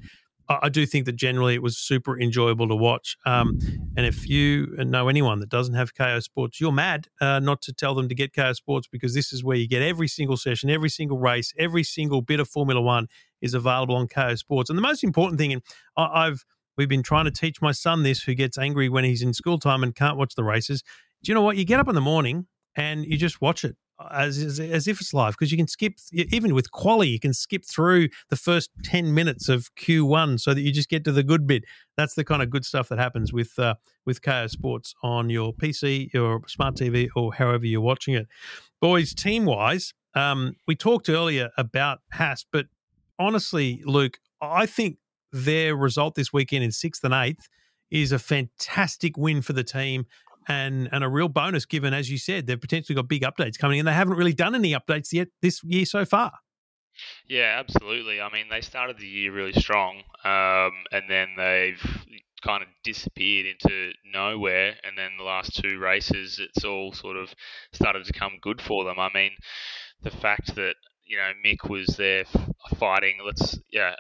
[0.50, 3.16] I, I do think that generally it was super enjoyable to watch.
[3.26, 3.58] Um,
[3.96, 7.74] and if you know anyone that doesn't have Kayo Sports, you're mad uh, not to
[7.74, 10.70] tell them to get Kayo Sports because this is where you get every single session,
[10.70, 13.08] every single race, every single bit of Formula One
[13.42, 14.70] is available on Kayo Sports.
[14.70, 15.62] And the most important thing, and
[15.96, 16.44] I, I've
[16.78, 19.60] we've been trying to teach my son this, who gets angry when he's in school
[19.60, 20.84] time and can't watch the races.
[21.24, 21.58] Do you know what?
[21.58, 23.76] You get up in the morning and you just watch it
[24.12, 27.34] as as, as if it's live because you can skip even with quali you can
[27.34, 31.24] skip through the first 10 minutes of Q1 so that you just get to the
[31.24, 31.64] good bit.
[31.96, 35.54] That's the kind of good stuff that happens with uh, with Kayo Sports on your
[35.54, 38.28] PC your smart TV or however you're watching it.
[38.82, 42.66] Boys team wise um, we talked earlier about Haas but
[43.18, 44.98] honestly Luke I think
[45.32, 47.46] their result this weekend in 6th and 8th
[47.90, 50.06] is a fantastic win for the team
[50.48, 53.80] and and a real bonus given, as you said, they've potentially got big updates coming,
[53.80, 56.32] and they haven't really done any updates yet this year so far.
[57.28, 58.22] Yeah, absolutely.
[58.22, 61.82] I mean, they started the year really strong, um, and then they've
[62.44, 64.76] kind of disappeared into nowhere.
[64.84, 67.34] And then the last two races, it's all sort of
[67.72, 69.00] started to come good for them.
[69.00, 69.32] I mean,
[70.02, 70.76] the fact that
[71.06, 72.26] you know Mick was there
[72.78, 73.96] fighting, let's yeah,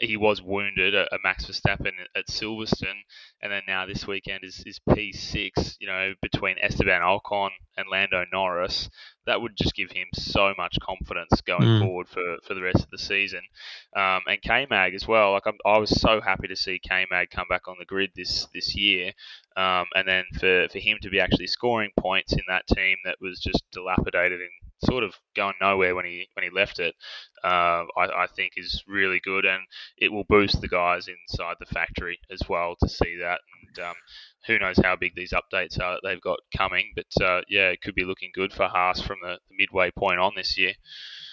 [0.00, 3.02] he was wounded at, Max Verstappen at Silverstone,
[3.40, 8.24] and then now this weekend is, is P6, you know, between Esteban Ocon and Lando
[8.32, 8.88] Norris.
[9.26, 11.80] That would just give him so much confidence going mm.
[11.80, 13.42] forward for, for the rest of the season.
[13.94, 15.32] Um, and K Mag as well.
[15.32, 18.10] Like I'm, i was so happy to see K Mag come back on the grid
[18.16, 19.12] this this year,
[19.56, 23.18] um, and then for, for him to be actually scoring points in that team that
[23.20, 26.94] was just dilapidated and sort of going nowhere when he when he left it,
[27.44, 29.62] uh, I, I, think is really good, and
[29.98, 33.40] it will boost the guys inside the factory as well to see that.
[33.66, 33.94] And um,
[34.46, 37.80] who knows how big these updates are that they've got coming, but uh, yeah, it
[37.80, 40.72] could be looking good for Haas from the, the midway point on this year.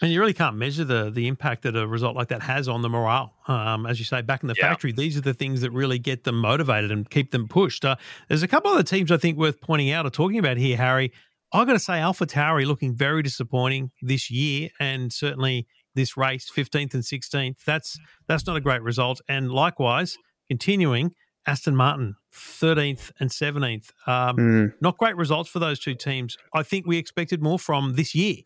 [0.02, 2.82] And you really can't measure the the impact that a result like that has on
[2.82, 3.34] the morale.
[3.48, 4.70] Um, as you say, back in the yeah.
[4.70, 7.84] factory, these are the things that really get them motivated and keep them pushed.
[7.84, 10.58] Uh, there's a couple of the teams I think worth pointing out or talking about
[10.58, 11.12] here, Harry.
[11.52, 16.50] I got to say, Alpha Tauri looking very disappointing this year, and certainly this race,
[16.56, 17.64] 15th and 16th.
[17.66, 19.22] That's that's not a great result.
[19.28, 21.16] And likewise, continuing,
[21.48, 23.92] Aston Martin, 13th and 17th.
[24.06, 24.74] Um, mm.
[24.82, 26.38] Not great results for those two teams.
[26.54, 28.38] I think we expected more from this year.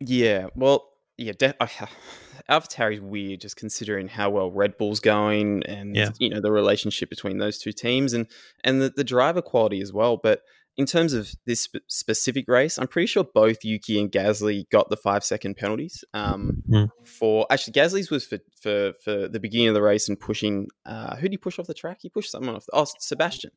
[0.00, 1.54] Yeah, well, yeah, de-
[2.48, 6.10] Alpha is weird, just considering how well Red Bull's going and yeah.
[6.18, 8.26] you know the relationship between those two teams and
[8.62, 10.18] and the, the driver quality as well.
[10.18, 10.42] But
[10.76, 14.90] in terms of this sp- specific race, I'm pretty sure both Yuki and Gasly got
[14.90, 16.04] the five second penalties.
[16.12, 16.90] Um, mm.
[17.04, 20.68] For actually, Gasly's was for, for for the beginning of the race and pushing.
[20.84, 21.98] Uh, who did he push off the track?
[22.00, 22.66] He pushed someone off.
[22.66, 23.52] The, oh, Sebastian.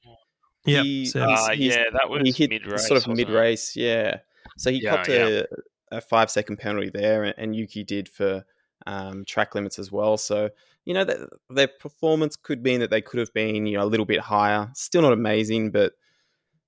[0.66, 3.76] Yeah, uh, yeah, that was he hit mid-race, sort of mid race.
[3.76, 4.18] Yeah,
[4.58, 5.44] so he yeah, copped yeah.
[5.92, 8.44] a, a, five second penalty there, and, and Yuki did for
[8.86, 10.18] um, track limits as well.
[10.18, 10.50] So
[10.84, 13.88] you know that their performance could mean that they could have been you know a
[13.88, 14.70] little bit higher.
[14.74, 15.94] Still not amazing, but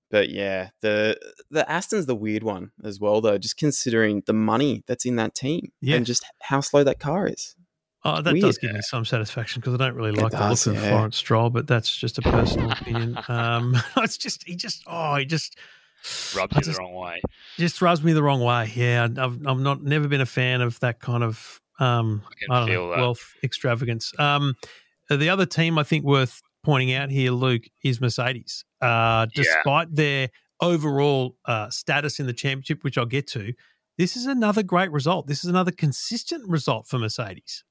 [0.09, 1.17] but yeah, the
[1.51, 3.37] the Aston's the weird one as well, though.
[3.37, 5.97] Just considering the money that's in that team yeah.
[5.97, 7.55] and just how slow that car is.
[8.05, 8.43] Oh, that weird.
[8.43, 10.87] does give me some satisfaction because I don't really like does, the look yeah.
[10.87, 13.19] of Lawrence Stroll, but that's just a personal opinion.
[13.27, 15.57] Um, it's just he just oh he just
[16.35, 17.21] rubs you just, the wrong way.
[17.57, 18.71] Just rubs me the wrong way.
[18.73, 22.59] Yeah, I've I've not never been a fan of that kind of um I, I
[22.65, 24.13] don't know, wealth extravagance.
[24.17, 24.55] Um,
[25.09, 28.65] the other team I think worth pointing out here, Luke, is Mercedes.
[28.81, 29.95] Uh, despite yeah.
[29.95, 30.29] their
[30.61, 33.53] overall uh, status in the championship, which I'll get to,
[33.97, 35.27] this is another great result.
[35.27, 37.63] This is another consistent result for Mercedes.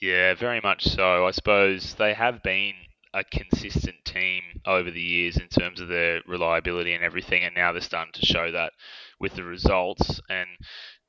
[0.00, 1.26] Yeah, very much so.
[1.26, 2.74] I suppose they have been
[3.14, 7.72] a consistent team over the years in terms of their reliability and everything, and now
[7.72, 8.72] they're starting to show that
[9.18, 10.20] with the results.
[10.28, 10.48] And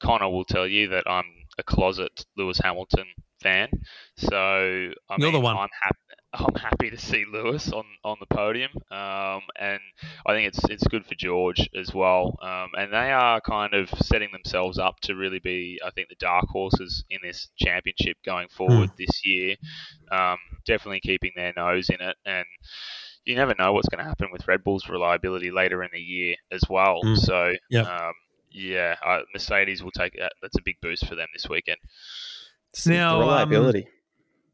[0.02, 1.26] Connor will tell you that I'm
[1.58, 3.08] a closet Lewis Hamilton
[3.42, 3.70] fan,
[4.18, 5.58] so I You're mean, the one.
[5.58, 5.98] I'm happy.
[6.40, 9.80] I'm happy to see Lewis on, on the podium, um, and
[10.26, 12.38] I think it's it's good for George as well.
[12.42, 16.16] Um, and they are kind of setting themselves up to really be, I think, the
[16.20, 18.98] dark horses in this championship going forward mm.
[18.98, 19.56] this year.
[20.12, 22.46] Um, definitely keeping their nose in it, and
[23.26, 26.36] you never know what's going to happen with Red Bull's reliability later in the year
[26.52, 27.02] as well.
[27.04, 27.18] Mm.
[27.18, 27.86] So, yep.
[27.86, 28.14] Um,
[28.52, 30.34] yeah, uh, Mercedes will take that.
[30.42, 31.78] That's a big boost for them this weekend.
[32.86, 33.88] Now, reliability.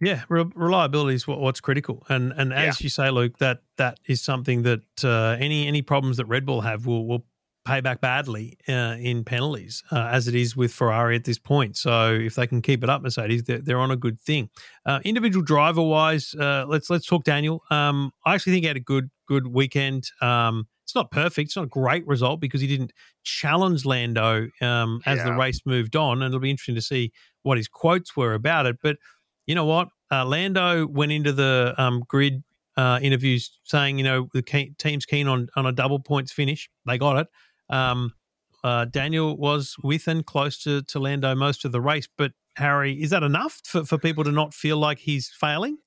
[0.03, 2.85] Yeah, re- reliability is what, what's critical, and and as yeah.
[2.85, 6.61] you say, Luke, that that is something that uh, any any problems that Red Bull
[6.61, 7.25] have will will
[7.65, 11.77] pay back badly uh, in penalties, uh, as it is with Ferrari at this point.
[11.77, 14.49] So if they can keep it up, Mercedes, they're, they're on a good thing.
[14.85, 17.63] Uh, individual driver wise, uh, let's let's talk Daniel.
[17.69, 20.09] Um, I actually think he had a good good weekend.
[20.21, 21.47] Um, it's not perfect.
[21.47, 22.91] It's not a great result because he didn't
[23.23, 25.25] challenge Lando um, as yeah.
[25.25, 27.11] the race moved on, and it'll be interesting to see
[27.43, 28.77] what his quotes were about it.
[28.83, 28.97] But
[29.45, 29.87] you know what?
[30.13, 32.43] Uh, Lando went into the um, grid
[32.77, 36.69] uh, interviews saying, you know, the key, team's keen on on a double points finish.
[36.85, 37.27] They got it.
[37.69, 38.13] Um,
[38.63, 43.01] uh, Daniel was with and close to, to Lando most of the race, but Harry,
[43.01, 45.79] is that enough for, for people to not feel like he's failing?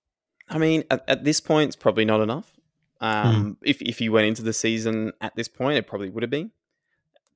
[0.49, 2.53] I mean, at, at this point, it's probably not enough.
[3.01, 3.57] Um, mm.
[3.63, 6.51] If if you went into the season at this point, it probably would have been.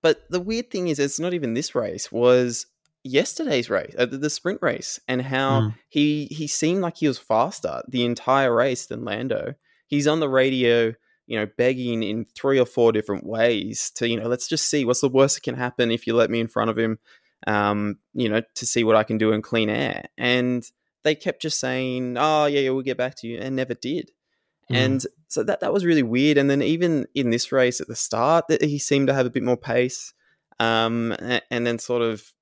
[0.03, 2.11] But the weird thing is, it's not even this race.
[2.11, 2.67] Was
[3.05, 5.75] yesterday's race, uh, the sprint race, and how mm.
[5.89, 9.55] he he seemed like he was faster the entire race than Lando.
[9.87, 10.95] He's on the radio,
[11.27, 14.85] you know, begging in three or four different ways to, you know, let's just see
[14.85, 16.99] what's the worst that can happen if you let me in front of him,
[17.47, 20.05] um, you know, to see what I can do in clean air.
[20.17, 20.65] And
[21.03, 24.11] they kept just saying, "Oh yeah, yeah we'll get back to you," and never did.
[24.71, 24.77] Mm.
[24.77, 26.39] And so that that was really weird.
[26.39, 29.31] And then even in this race at the start, that he seemed to have a
[29.31, 30.13] bit more pace,
[30.59, 31.17] um,
[31.51, 32.33] and then sort of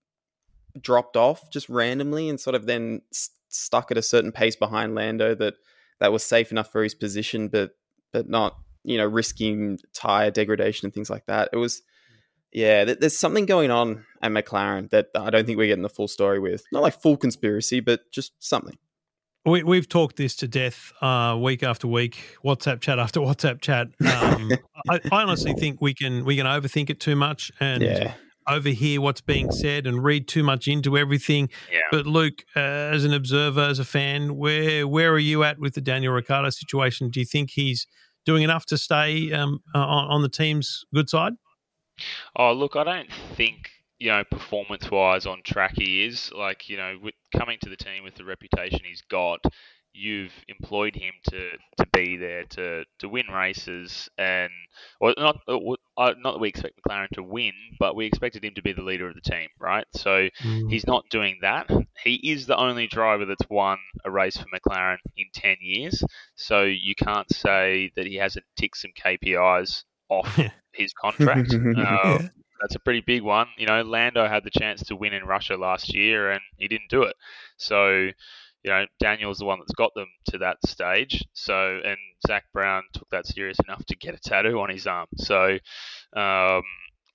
[0.81, 4.95] dropped off just randomly, and sort of then st- stuck at a certain pace behind
[4.95, 5.55] Lando that
[6.01, 7.73] that was safe enough for his position, but
[8.13, 11.51] but not you know risking tire degradation and things like that.
[11.53, 11.83] It was
[12.53, 16.09] yeah, there's something going on at McLaren that I don't think we're getting the full
[16.09, 16.65] story with.
[16.73, 18.79] Not like full conspiracy, but just something.
[19.45, 23.89] We, we've talked this to death uh, week after week, WhatsApp chat after WhatsApp chat.
[24.01, 24.53] Um,
[24.89, 28.15] I, I, honestly think we can we can overthink it too much and yeah.
[28.49, 31.49] Overhear what's being said and read too much into everything.
[31.73, 31.81] Yeah.
[31.91, 35.75] But Luke, uh, as an observer, as a fan, where where are you at with
[35.75, 37.11] the Daniel Ricciardo situation?
[37.11, 37.87] Do you think he's
[38.25, 41.35] doing enough to stay um, uh, on, on the team's good side?
[42.37, 46.77] Oh, look, I don't think you know performance wise on track he is like you
[46.77, 49.41] know with coming to the team with the reputation he's got
[49.93, 54.51] you've employed him to, to be there to, to win races and
[55.01, 55.39] well not
[55.99, 58.83] uh, not that we expect McLaren to win but we expected him to be the
[58.83, 60.71] leader of the team right so mm.
[60.71, 61.71] he's not doing that
[62.03, 66.03] he is the only driver that's won a race for McLaren in 10 years
[66.37, 70.39] so you can't say that he hasn't ticked some KPIs off
[70.73, 71.55] his contract.
[71.79, 72.19] Uh,
[72.61, 73.47] That's a pretty big one.
[73.57, 76.91] You know, Lando had the chance to win in Russia last year and he didn't
[76.91, 77.15] do it.
[77.57, 78.09] So,
[78.65, 81.25] you know, Daniel's the one that's got them to that stage.
[81.33, 81.97] So, and
[82.27, 85.07] Zak Brown took that serious enough to get a tattoo on his arm.
[85.17, 85.59] So,
[86.17, 86.63] um,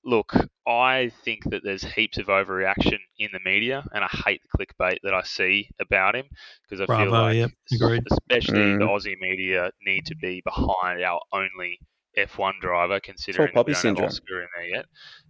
[0.05, 0.33] look,
[0.67, 4.97] I think that there's heaps of overreaction in the media, and I hate the clickbait
[5.03, 6.25] that I see about him
[6.63, 7.49] because I Bravo, feel
[7.89, 8.79] like, especially mm.
[8.79, 11.79] the Aussie media, need to be behind our only
[12.17, 14.03] F1 driver, considering we don't syndrome.
[14.03, 14.85] have Oscar in there yet.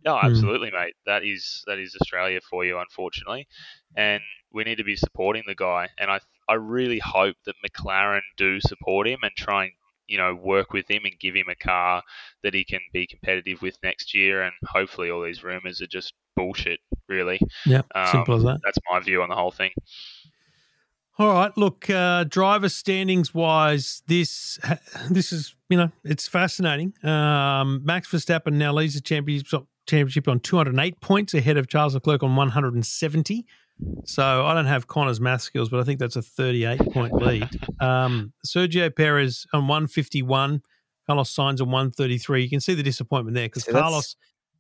[0.06, 0.28] No, hmm.
[0.28, 0.82] absolutely, mm.
[0.82, 0.94] mate.
[1.06, 3.48] That is that is Australia for you, unfortunately,
[3.96, 4.22] and
[4.54, 5.90] we need to be supporting the guy.
[5.98, 9.74] And I I really hope that McLaren do support him and try and
[10.08, 12.04] you know work with him and give him a car
[12.44, 14.44] that he can be competitive with next year.
[14.44, 16.80] And hopefully, all these rumors are just bullshit.
[17.10, 18.60] Really, yeah, um, simple as that.
[18.64, 19.72] That's my view on the whole thing.
[21.20, 24.60] All right, look, uh, driver standings wise, this
[25.10, 26.94] this is you know it's fascinating.
[27.04, 32.24] Um, Max Verstappen now leads the championship championship on 208 points ahead of Charles Leclerc
[32.24, 33.46] on 170.
[34.06, 37.50] So I don't have Connor's math skills, but I think that's a 38 point lead.
[37.80, 40.62] Um, Sergio Perez on 151,
[41.08, 42.44] Carlos Sainz on 133.
[42.44, 44.16] You can see the disappointment there because Carlos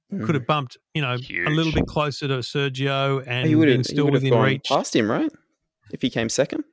[0.09, 0.25] hmm.
[0.25, 1.47] could have bumped, you know, Huge.
[1.47, 4.67] a little bit closer to Sergio and he been still within reach.
[4.67, 5.31] Past him, right?
[5.93, 6.65] if he came second?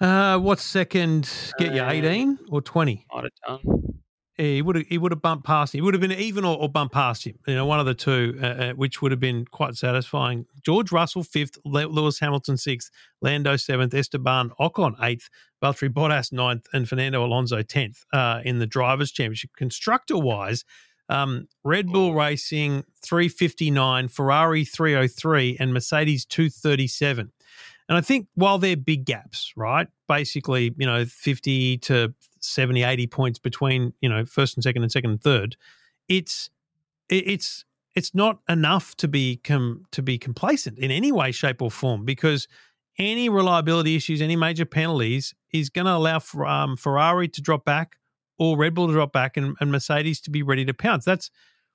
[0.00, 1.30] Uh, what's second?
[1.58, 3.06] Get you uh, eighteen or twenty?
[3.14, 4.00] Might have done.
[4.40, 5.78] He would have he would have bumped past him.
[5.78, 7.38] He would have been even or, or bumped past him.
[7.46, 10.46] You know, one of the two, uh, uh, which would have been quite satisfying.
[10.62, 15.28] George Russell fifth, Lewis Hamilton sixth, Lando seventh, Esteban Ocon eighth,
[15.62, 19.50] Valtteri Bottas ninth, and Fernando Alonso tenth uh, in the drivers' championship.
[19.56, 20.64] Constructor wise.
[21.08, 27.32] Um, Red Bull Racing 359, Ferrari 303, and Mercedes 237.
[27.90, 29.88] And I think while they're big gaps, right?
[30.06, 34.92] Basically, you know, 50 to 70, 80 points between, you know, first and second and
[34.92, 35.56] second and third,
[36.08, 36.50] it's
[37.08, 37.64] it's
[37.96, 42.04] it's not enough to be com- to be complacent in any way, shape, or form
[42.04, 42.46] because
[42.96, 47.64] any reliability issues, any major penalties is going to allow for, um, Ferrari to drop
[47.64, 47.96] back
[48.38, 51.04] or Red Bull to drop back and, and Mercedes to be ready to pounce.
[51.04, 51.28] That's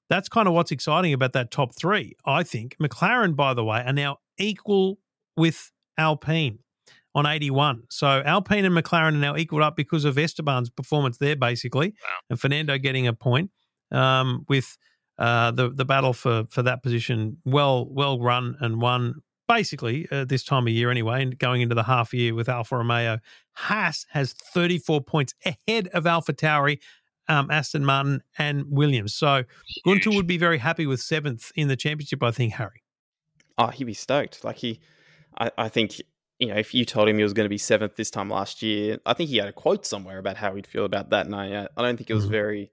[0.08, 2.16] that's kind of what's exciting about that top three.
[2.26, 5.00] I think McLaren, by the way, are now equal
[5.36, 6.60] with Alpine
[7.14, 7.84] on 81.
[7.90, 12.10] So Alpine and McLaren are now equaled up because of Esteban's performance there, basically, wow.
[12.30, 13.52] and Fernando getting a point
[13.92, 14.78] um, with
[15.18, 20.26] uh, the the battle for for that position well well run and won basically uh,
[20.26, 23.20] this time of year anyway, and going into the half year with Alfa Romeo.
[23.54, 26.80] Haas has 34 points ahead of Alpha Tauri
[27.28, 29.14] um, Aston Martin, and Williams.
[29.14, 29.44] So
[29.86, 32.84] Guenther would be very happy with seventh in the championship, I think, Harry.
[33.58, 34.44] Oh, he'd be stoked.
[34.44, 34.80] Like he,
[35.38, 36.02] I, I think
[36.40, 38.62] you know, if you told him he was going to be seventh this time last
[38.62, 41.36] year, I think he had a quote somewhere about how he'd feel about that, and
[41.36, 42.32] I, uh, I don't think it was mm.
[42.32, 42.72] very,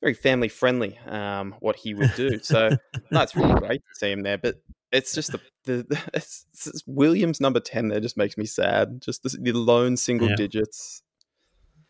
[0.00, 0.98] very family friendly.
[1.06, 2.38] Um, what he would do.
[2.42, 2.70] So
[3.10, 4.38] no, it's really great to see him there.
[4.38, 4.56] But
[4.90, 9.00] it's just the the, the it's, it's Williams number ten there just makes me sad.
[9.00, 10.36] Just the, the lone single yeah.
[10.36, 11.02] digits.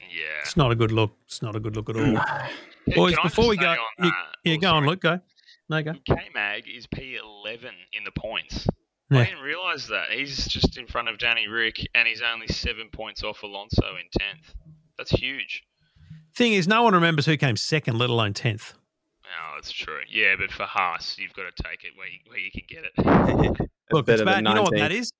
[0.00, 1.12] Yeah, it's not a good look.
[1.26, 2.20] It's not a good look at all.
[2.94, 4.12] Boys, before we go, you,
[4.44, 5.00] yeah, go on, Luke.
[5.00, 5.20] Go.
[5.70, 5.92] No, go.
[6.06, 8.66] K Mag is P11 in the points.
[9.10, 9.20] Yeah.
[9.20, 10.10] I didn't realise that.
[10.10, 14.06] He's just in front of Danny Rick, and he's only seven points off Alonso in
[14.20, 14.54] 10th.
[14.98, 15.62] That's huge.
[16.36, 18.74] Thing is, no one remembers who came second, let alone 10th.
[19.24, 20.00] Oh, that's true.
[20.10, 22.84] Yeah, but for Haas, you've got to take it where you, where you can get
[22.84, 23.70] it.
[23.92, 24.46] Look, it's bad.
[24.46, 25.10] You know what that is?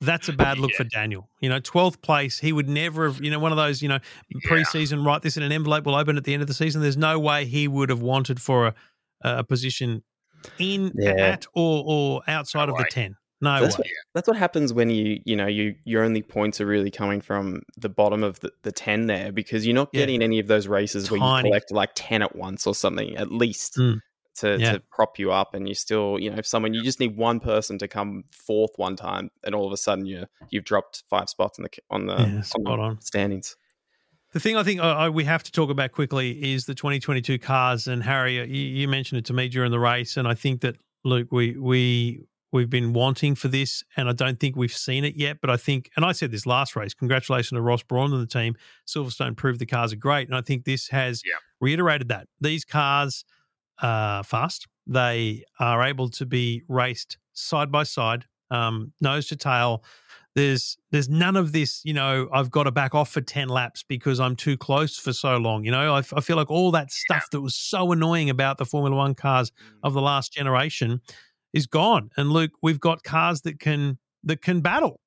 [0.00, 0.76] That's a bad look yeah.
[0.76, 1.28] for Daniel.
[1.40, 3.98] You know, 12th place, he would never have, you know, one of those, you know,
[4.46, 6.82] preseason, write this in an envelope, will open at the end of the season.
[6.82, 8.74] There's no way he would have wanted for a,
[9.24, 10.04] a position
[10.58, 11.12] in, yeah.
[11.12, 12.84] at, or, or outside no of way.
[12.84, 13.16] the 10.
[13.40, 13.78] No that's.
[13.78, 17.20] What, that's what happens when you you know you your only points are really coming
[17.20, 20.26] from the bottom of the, the ten there because you're not getting yeah.
[20.26, 21.20] any of those races Tiny.
[21.20, 24.00] where you collect like ten at once or something at least mm.
[24.38, 24.72] to, yeah.
[24.72, 27.38] to prop you up and you still you know if someone you just need one
[27.38, 31.28] person to come fourth one time and all of a sudden you you've dropped five
[31.28, 33.00] spots on the on the, yeah, on the on.
[33.00, 33.56] standings.
[34.32, 37.88] The thing I think uh, we have to talk about quickly is the 2022 cars.
[37.88, 40.76] And Harry, you, you mentioned it to me during the race, and I think that
[41.02, 45.16] Luke, we we we've been wanting for this, and I don't think we've seen it
[45.16, 45.38] yet.
[45.40, 48.26] But I think, and I said this last race, congratulations to Ross Brawn and the
[48.26, 48.56] team.
[48.86, 51.34] Silverstone proved the cars are great, and I think this has yeah.
[51.60, 53.24] reiterated that these cars
[53.82, 54.66] are fast.
[54.86, 59.84] They are able to be raced side by side, um, nose to tail.
[60.34, 62.28] There's there's none of this, you know.
[62.32, 65.64] I've got to back off for ten laps because I'm too close for so long.
[65.64, 67.28] You know, I, I feel like all that stuff yeah.
[67.32, 69.78] that was so annoying about the Formula One cars mm.
[69.82, 71.00] of the last generation
[71.52, 72.10] is gone.
[72.16, 75.00] And Luke, we've got cars that can that can battle.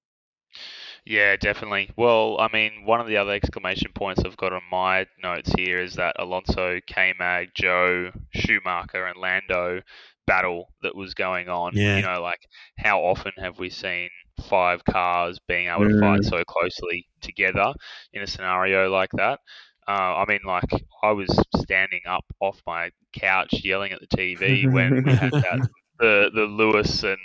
[1.06, 1.90] Yeah, definitely.
[1.98, 5.82] Well, I mean, one of the other exclamation points I've got on my notes here
[5.82, 9.82] is that Alonso, K Mag, Zhou, Schumacher, and Lando
[10.28, 11.72] battle that was going on.
[11.76, 11.98] Yeah.
[11.98, 12.42] You know, like
[12.78, 14.10] how often have we seen
[14.48, 16.30] five cars being able to fight mm.
[16.30, 17.74] so closely together
[18.14, 19.40] in a scenario like that?
[19.88, 20.70] Uh, I mean, like
[21.02, 25.68] I was standing up off my couch yelling at the TV when we had that
[26.02, 27.18] the the Lewis and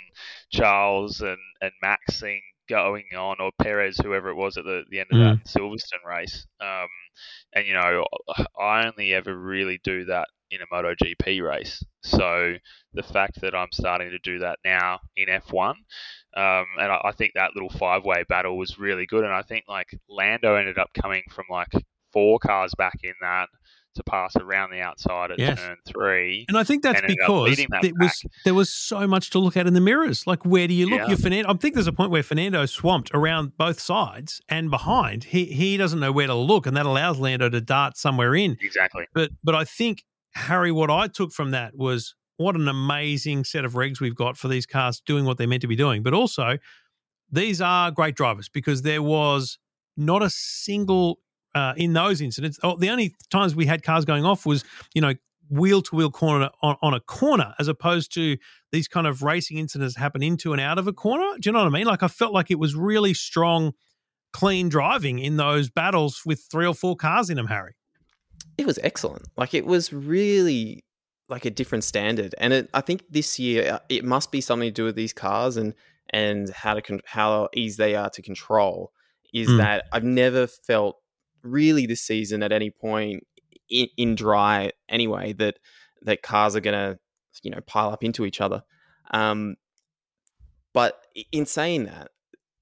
[0.51, 4.99] Charles and and Max thing going on, or Perez, whoever it was at the, the
[4.99, 5.39] end of mm.
[5.39, 6.45] that Silverstone race.
[6.61, 6.87] Um,
[7.53, 8.05] and you know,
[8.59, 11.83] I only ever really do that in a MotoGP race.
[12.03, 12.53] So
[12.93, 17.11] the fact that I'm starting to do that now in F1, um, and I, I
[17.11, 19.23] think that little five way battle was really good.
[19.23, 21.71] And I think like Lando ended up coming from like
[22.13, 23.47] four cars back in that
[23.97, 25.59] to pass around the outside at yes.
[25.59, 26.45] turn three.
[26.47, 29.67] And I think that's because that there was there was so much to look at
[29.67, 30.25] in the mirrors.
[30.25, 31.01] Like where do you look?
[31.01, 31.07] Yeah.
[31.09, 31.51] Your Fernando.
[31.51, 35.25] I think there's a point where Fernando swamped around both sides and behind.
[35.25, 38.57] He he doesn't know where to look, and that allows Lando to dart somewhere in.
[38.61, 39.05] Exactly.
[39.13, 43.65] But but I think Harry, what I took from that was what an amazing set
[43.65, 46.03] of regs we've got for these cars doing what they're meant to be doing.
[46.03, 46.57] But also,
[47.31, 49.57] these are great drivers because there was
[49.97, 51.19] not a single
[51.57, 55.01] uh, in those incidents, oh, the only times we had cars going off was, you
[55.01, 55.15] know,
[55.49, 58.37] wheel to wheel corner on, on, a corner, as opposed to
[58.71, 61.25] these kind of racing incidents happen into and out of a corner.
[61.39, 61.87] Do you know what I mean?
[61.87, 63.71] Like I felt like it was really strong,
[64.33, 67.73] clean driving in those battles with three or four cars in them, Harry.
[68.59, 69.23] It was excellent.
[69.35, 70.83] Like it was really
[71.29, 74.67] like a different standard, and it, I think this year uh, it must be something
[74.67, 75.73] to do with these cars and
[76.11, 78.91] and how to con- how easy they are to control.
[79.33, 79.57] Is mm.
[79.57, 80.97] that I've never felt
[81.47, 83.25] really this season at any point
[83.69, 85.59] in, in dry anyway that
[86.03, 86.99] that cars are going to
[87.43, 88.63] you know pile up into each other.
[89.11, 89.55] Um,
[90.73, 92.09] but in saying that,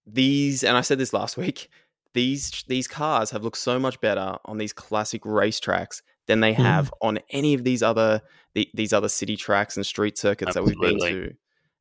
[0.05, 1.69] these and I said this last week,
[2.13, 6.87] these these cars have looked so much better on these classic racetracks than they have
[6.87, 6.93] mm.
[7.01, 8.21] on any of these other
[8.53, 10.73] the, these other city tracks and street circuits Absolutely.
[10.73, 11.33] that we've been to.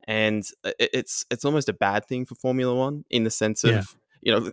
[0.07, 0.44] And
[0.78, 3.82] it's it's almost a bad thing for Formula One in the sense of yeah
[4.25, 4.51] you know,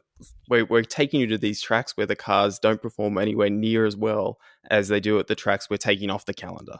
[0.49, 3.95] we're, we're taking you to these tracks where the cars don't perform anywhere near as
[3.95, 4.37] well
[4.69, 6.79] as they do at the tracks we're taking off the calendar.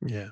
[0.00, 0.28] Yeah.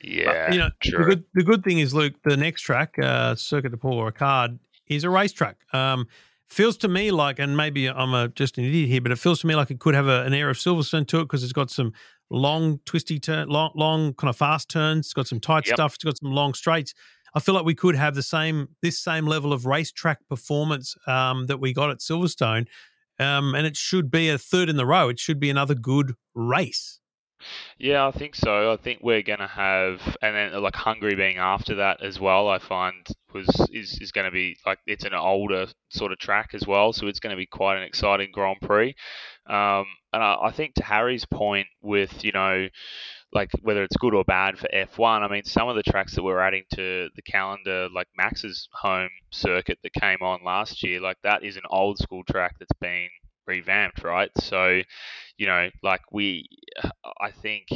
[0.00, 0.46] Yeah.
[0.46, 1.00] But, you know, sure.
[1.00, 4.60] the, good, the good thing is, Luke, the next track, uh, Circuit de Paul Ricard,
[4.86, 5.56] is a racetrack.
[5.72, 6.06] Um,
[6.48, 9.40] feels to me like, and maybe I'm a, just an idiot here, but it feels
[9.40, 11.52] to me like it could have a, an air of Silverstone to it because it's
[11.52, 11.92] got some
[12.30, 15.06] long, twisty turn, long, long kind of fast turns.
[15.06, 15.74] It's got some tight yep.
[15.74, 15.94] stuff.
[15.96, 16.94] It's got some long straights.
[17.36, 21.46] I feel like we could have the same this same level of racetrack performance um,
[21.46, 22.66] that we got at Silverstone.
[23.18, 25.08] um, and it should be a third in the row.
[25.08, 26.98] It should be another good race.
[27.78, 28.72] Yeah, I think so.
[28.72, 32.48] I think we're going to have, and then like Hungary being after that as well.
[32.48, 36.50] I find was is, is going to be like it's an older sort of track
[36.54, 38.94] as well, so it's going to be quite an exciting Grand Prix.
[39.46, 42.68] Um, and I, I think to Harry's point with you know
[43.32, 45.22] like whether it's good or bad for F1.
[45.22, 49.10] I mean, some of the tracks that we're adding to the calendar, like Max's home
[49.30, 53.08] circuit that came on last year, like that is an old school track that's been
[53.46, 54.30] revamped, right?
[54.40, 54.82] So,
[55.36, 56.48] you know, like we,
[57.20, 57.68] I think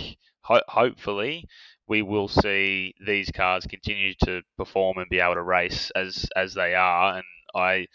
[0.43, 1.47] ho- hopefully
[1.87, 6.55] we will see these cars continue to perform and be able to race as as
[6.55, 7.25] they are, and
[7.55, 7.87] I.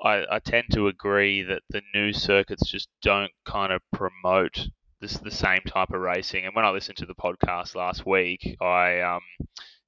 [0.00, 4.68] I, I tend to agree that the new circuits just don't kind of promote
[5.00, 6.44] this the same type of racing.
[6.44, 9.20] And when I listened to the podcast last week, I um,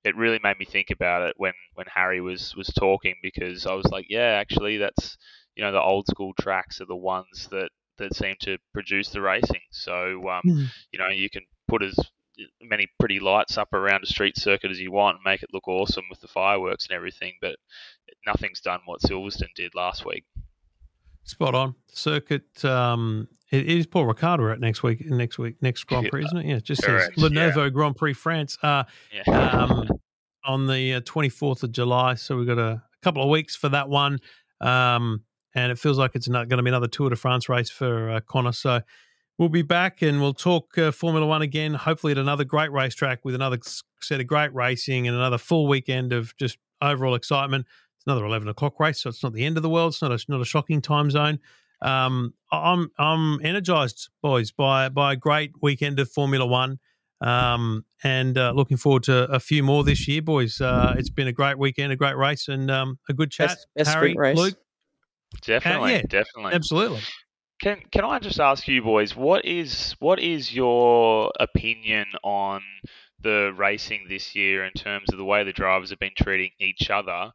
[0.05, 3.75] it really made me think about it when when Harry was was talking because I
[3.75, 5.17] was like, yeah, actually, that's
[5.57, 9.21] you know the old school tracks are the ones that that seem to produce the
[9.21, 9.63] racing.
[9.71, 10.67] So um, mm.
[10.93, 11.99] you know you can put as
[12.63, 15.69] many pretty lights up around a street circuit as you want and make it look
[15.69, 17.57] awesome with the fireworks and everything, but
[18.27, 20.25] nothing's done what Silverstone did last week.
[21.25, 21.75] Spot on.
[21.87, 26.25] Circuit um, it is Paul Ricard we're at next week, next week, next Grand Prix,
[26.25, 26.47] isn't it?
[26.47, 27.69] Yeah, just Correct, says Lenovo yeah.
[27.69, 29.51] Grand Prix France uh, yeah.
[29.51, 29.89] um,
[30.45, 32.15] on the uh, 24th of July.
[32.15, 34.19] So we've got a, a, couple of weeks for that one.
[34.61, 35.25] Um,
[35.55, 38.11] and it feels like it's not going to be another Tour de France race for
[38.11, 38.53] uh, Connor.
[38.53, 38.83] So
[39.37, 43.25] we'll be back and we'll talk uh, Formula One again, hopefully at another great racetrack
[43.25, 43.59] with another
[44.01, 47.67] set of great racing and another full weekend of just overall excitement.
[47.97, 49.93] It's another 11 o'clock race, so it's not the end of the world.
[49.93, 51.41] It's not a, not a shocking time zone
[51.83, 56.79] um, I'm I'm energized, boys, by by a great weekend of Formula One,
[57.21, 60.61] um, and uh, looking forward to a few more this year, boys.
[60.61, 63.49] Uh, it's been a great weekend, a great race, and um, a good chat.
[63.49, 64.37] Best, best Harry, race.
[64.37, 64.59] Luke,
[65.43, 67.01] definitely, uh, yeah, definitely, absolutely.
[67.63, 72.63] Can can I just ask you, boys, what is what is your opinion on
[73.23, 76.91] the racing this year in terms of the way the drivers have been treating each
[76.91, 77.33] other?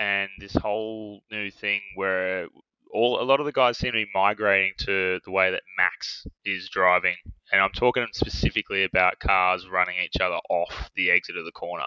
[0.00, 2.48] and this whole new thing where
[2.92, 6.26] all a lot of the guys seem to be migrating to the way that Max
[6.44, 7.16] is driving,
[7.52, 11.86] and I'm talking specifically about cars running each other off the exit of the corner.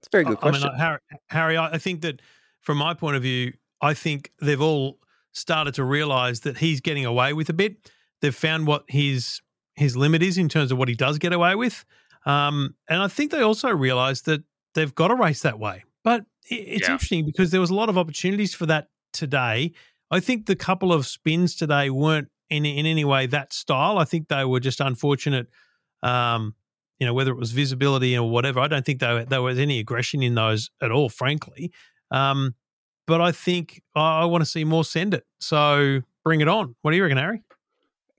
[0.00, 0.98] It's a very good question, I mean, Harry,
[1.28, 1.58] Harry.
[1.58, 2.20] I think that
[2.60, 4.98] from my point of view, I think they've all
[5.32, 7.90] started to realise that he's getting away with a bit.
[8.20, 9.40] They've found what his
[9.74, 11.84] his limit is in terms of what he does get away with,
[12.26, 14.42] um, and I think they also realise that
[14.74, 15.84] they've got to race that way.
[16.04, 16.92] But it's yeah.
[16.92, 19.72] interesting because there was a lot of opportunities for that today.
[20.10, 23.98] I think the couple of spins today weren't in in any way that style.
[23.98, 25.48] I think they were just unfortunate.
[26.02, 26.54] Um,
[26.98, 29.80] you know, whether it was visibility or whatever, I don't think there, there was any
[29.80, 31.72] aggression in those at all, frankly.
[32.12, 32.54] Um,
[33.08, 35.24] but I think I, I want to see more send it.
[35.40, 36.76] So bring it on.
[36.82, 37.42] What do you reckon, Harry?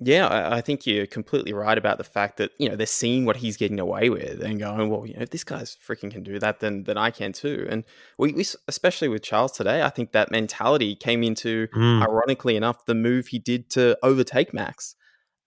[0.06, 3.26] Yeah, I, I, think you're completely right about the fact that you know they're seeing
[3.26, 6.24] what he's getting away with and going, well, you know, if this guy's freaking can
[6.24, 7.68] do that, then then I can too.
[7.70, 7.86] And
[8.18, 12.02] we, we especially with Charles today, I think that mentality came into, mm.
[12.02, 14.96] ironically enough, the move he did to overtake Max.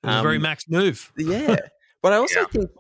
[0.03, 1.13] It was um, a very um, Max move.
[1.19, 1.57] yeah,
[2.03, 2.47] but I also yeah.
[2.47, 2.71] think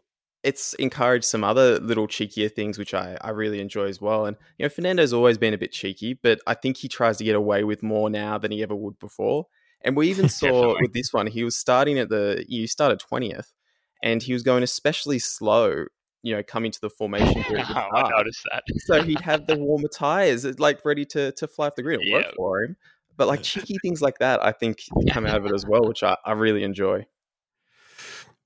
[0.42, 4.26] it's encouraged some other little cheekier things, which I, I really enjoy as well.
[4.26, 7.24] And you know, Fernando's always been a bit cheeky, but I think he tries to
[7.24, 9.46] get away with more now than he ever would before.
[9.86, 13.54] And we even saw with this one, he was starting at the you started twentieth,
[14.02, 15.86] and he was going especially slow.
[16.22, 17.64] You know, coming to the formation grid.
[17.68, 18.64] oh, I noticed that.
[18.78, 22.00] so he had the warmer tires, like ready to to fly off the grid.
[22.00, 22.16] It yeah.
[22.16, 22.76] worked for him.
[23.16, 26.02] But like cheeky things like that, I think come out of it as well, which
[26.02, 27.06] I, I really enjoy.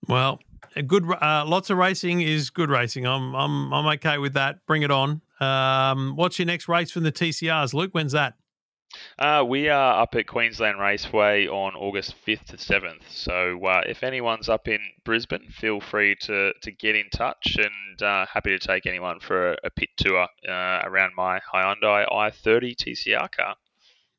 [0.07, 0.38] Well,
[0.76, 3.07] a good uh, lots of racing is good racing.
[3.07, 4.64] I'm I'm I'm okay with that.
[4.66, 5.22] Bring it on.
[5.41, 7.93] Um, what's your next race from the TCRs, Luke?
[7.93, 8.34] When's that?
[9.18, 13.09] Uh, we are up at Queensland Raceway on August 5th to 7th.
[13.09, 18.03] So uh, if anyone's up in Brisbane, feel free to, to get in touch and
[18.03, 22.76] uh, happy to take anyone for a, a pit tour uh, around my Hyundai i30
[22.76, 23.57] TCR car.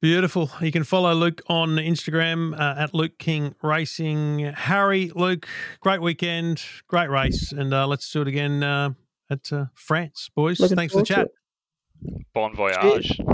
[0.01, 0.49] Beautiful.
[0.61, 4.39] You can follow Luke on Instagram uh, at Luke King Racing.
[4.39, 5.47] Harry, Luke,
[5.79, 10.59] great weekend, great race, and uh, let's do it again at France, boys.
[10.59, 11.27] Looking Thanks for the chat.
[12.33, 12.81] Bon voyage.
[12.81, 13.30] Cheers.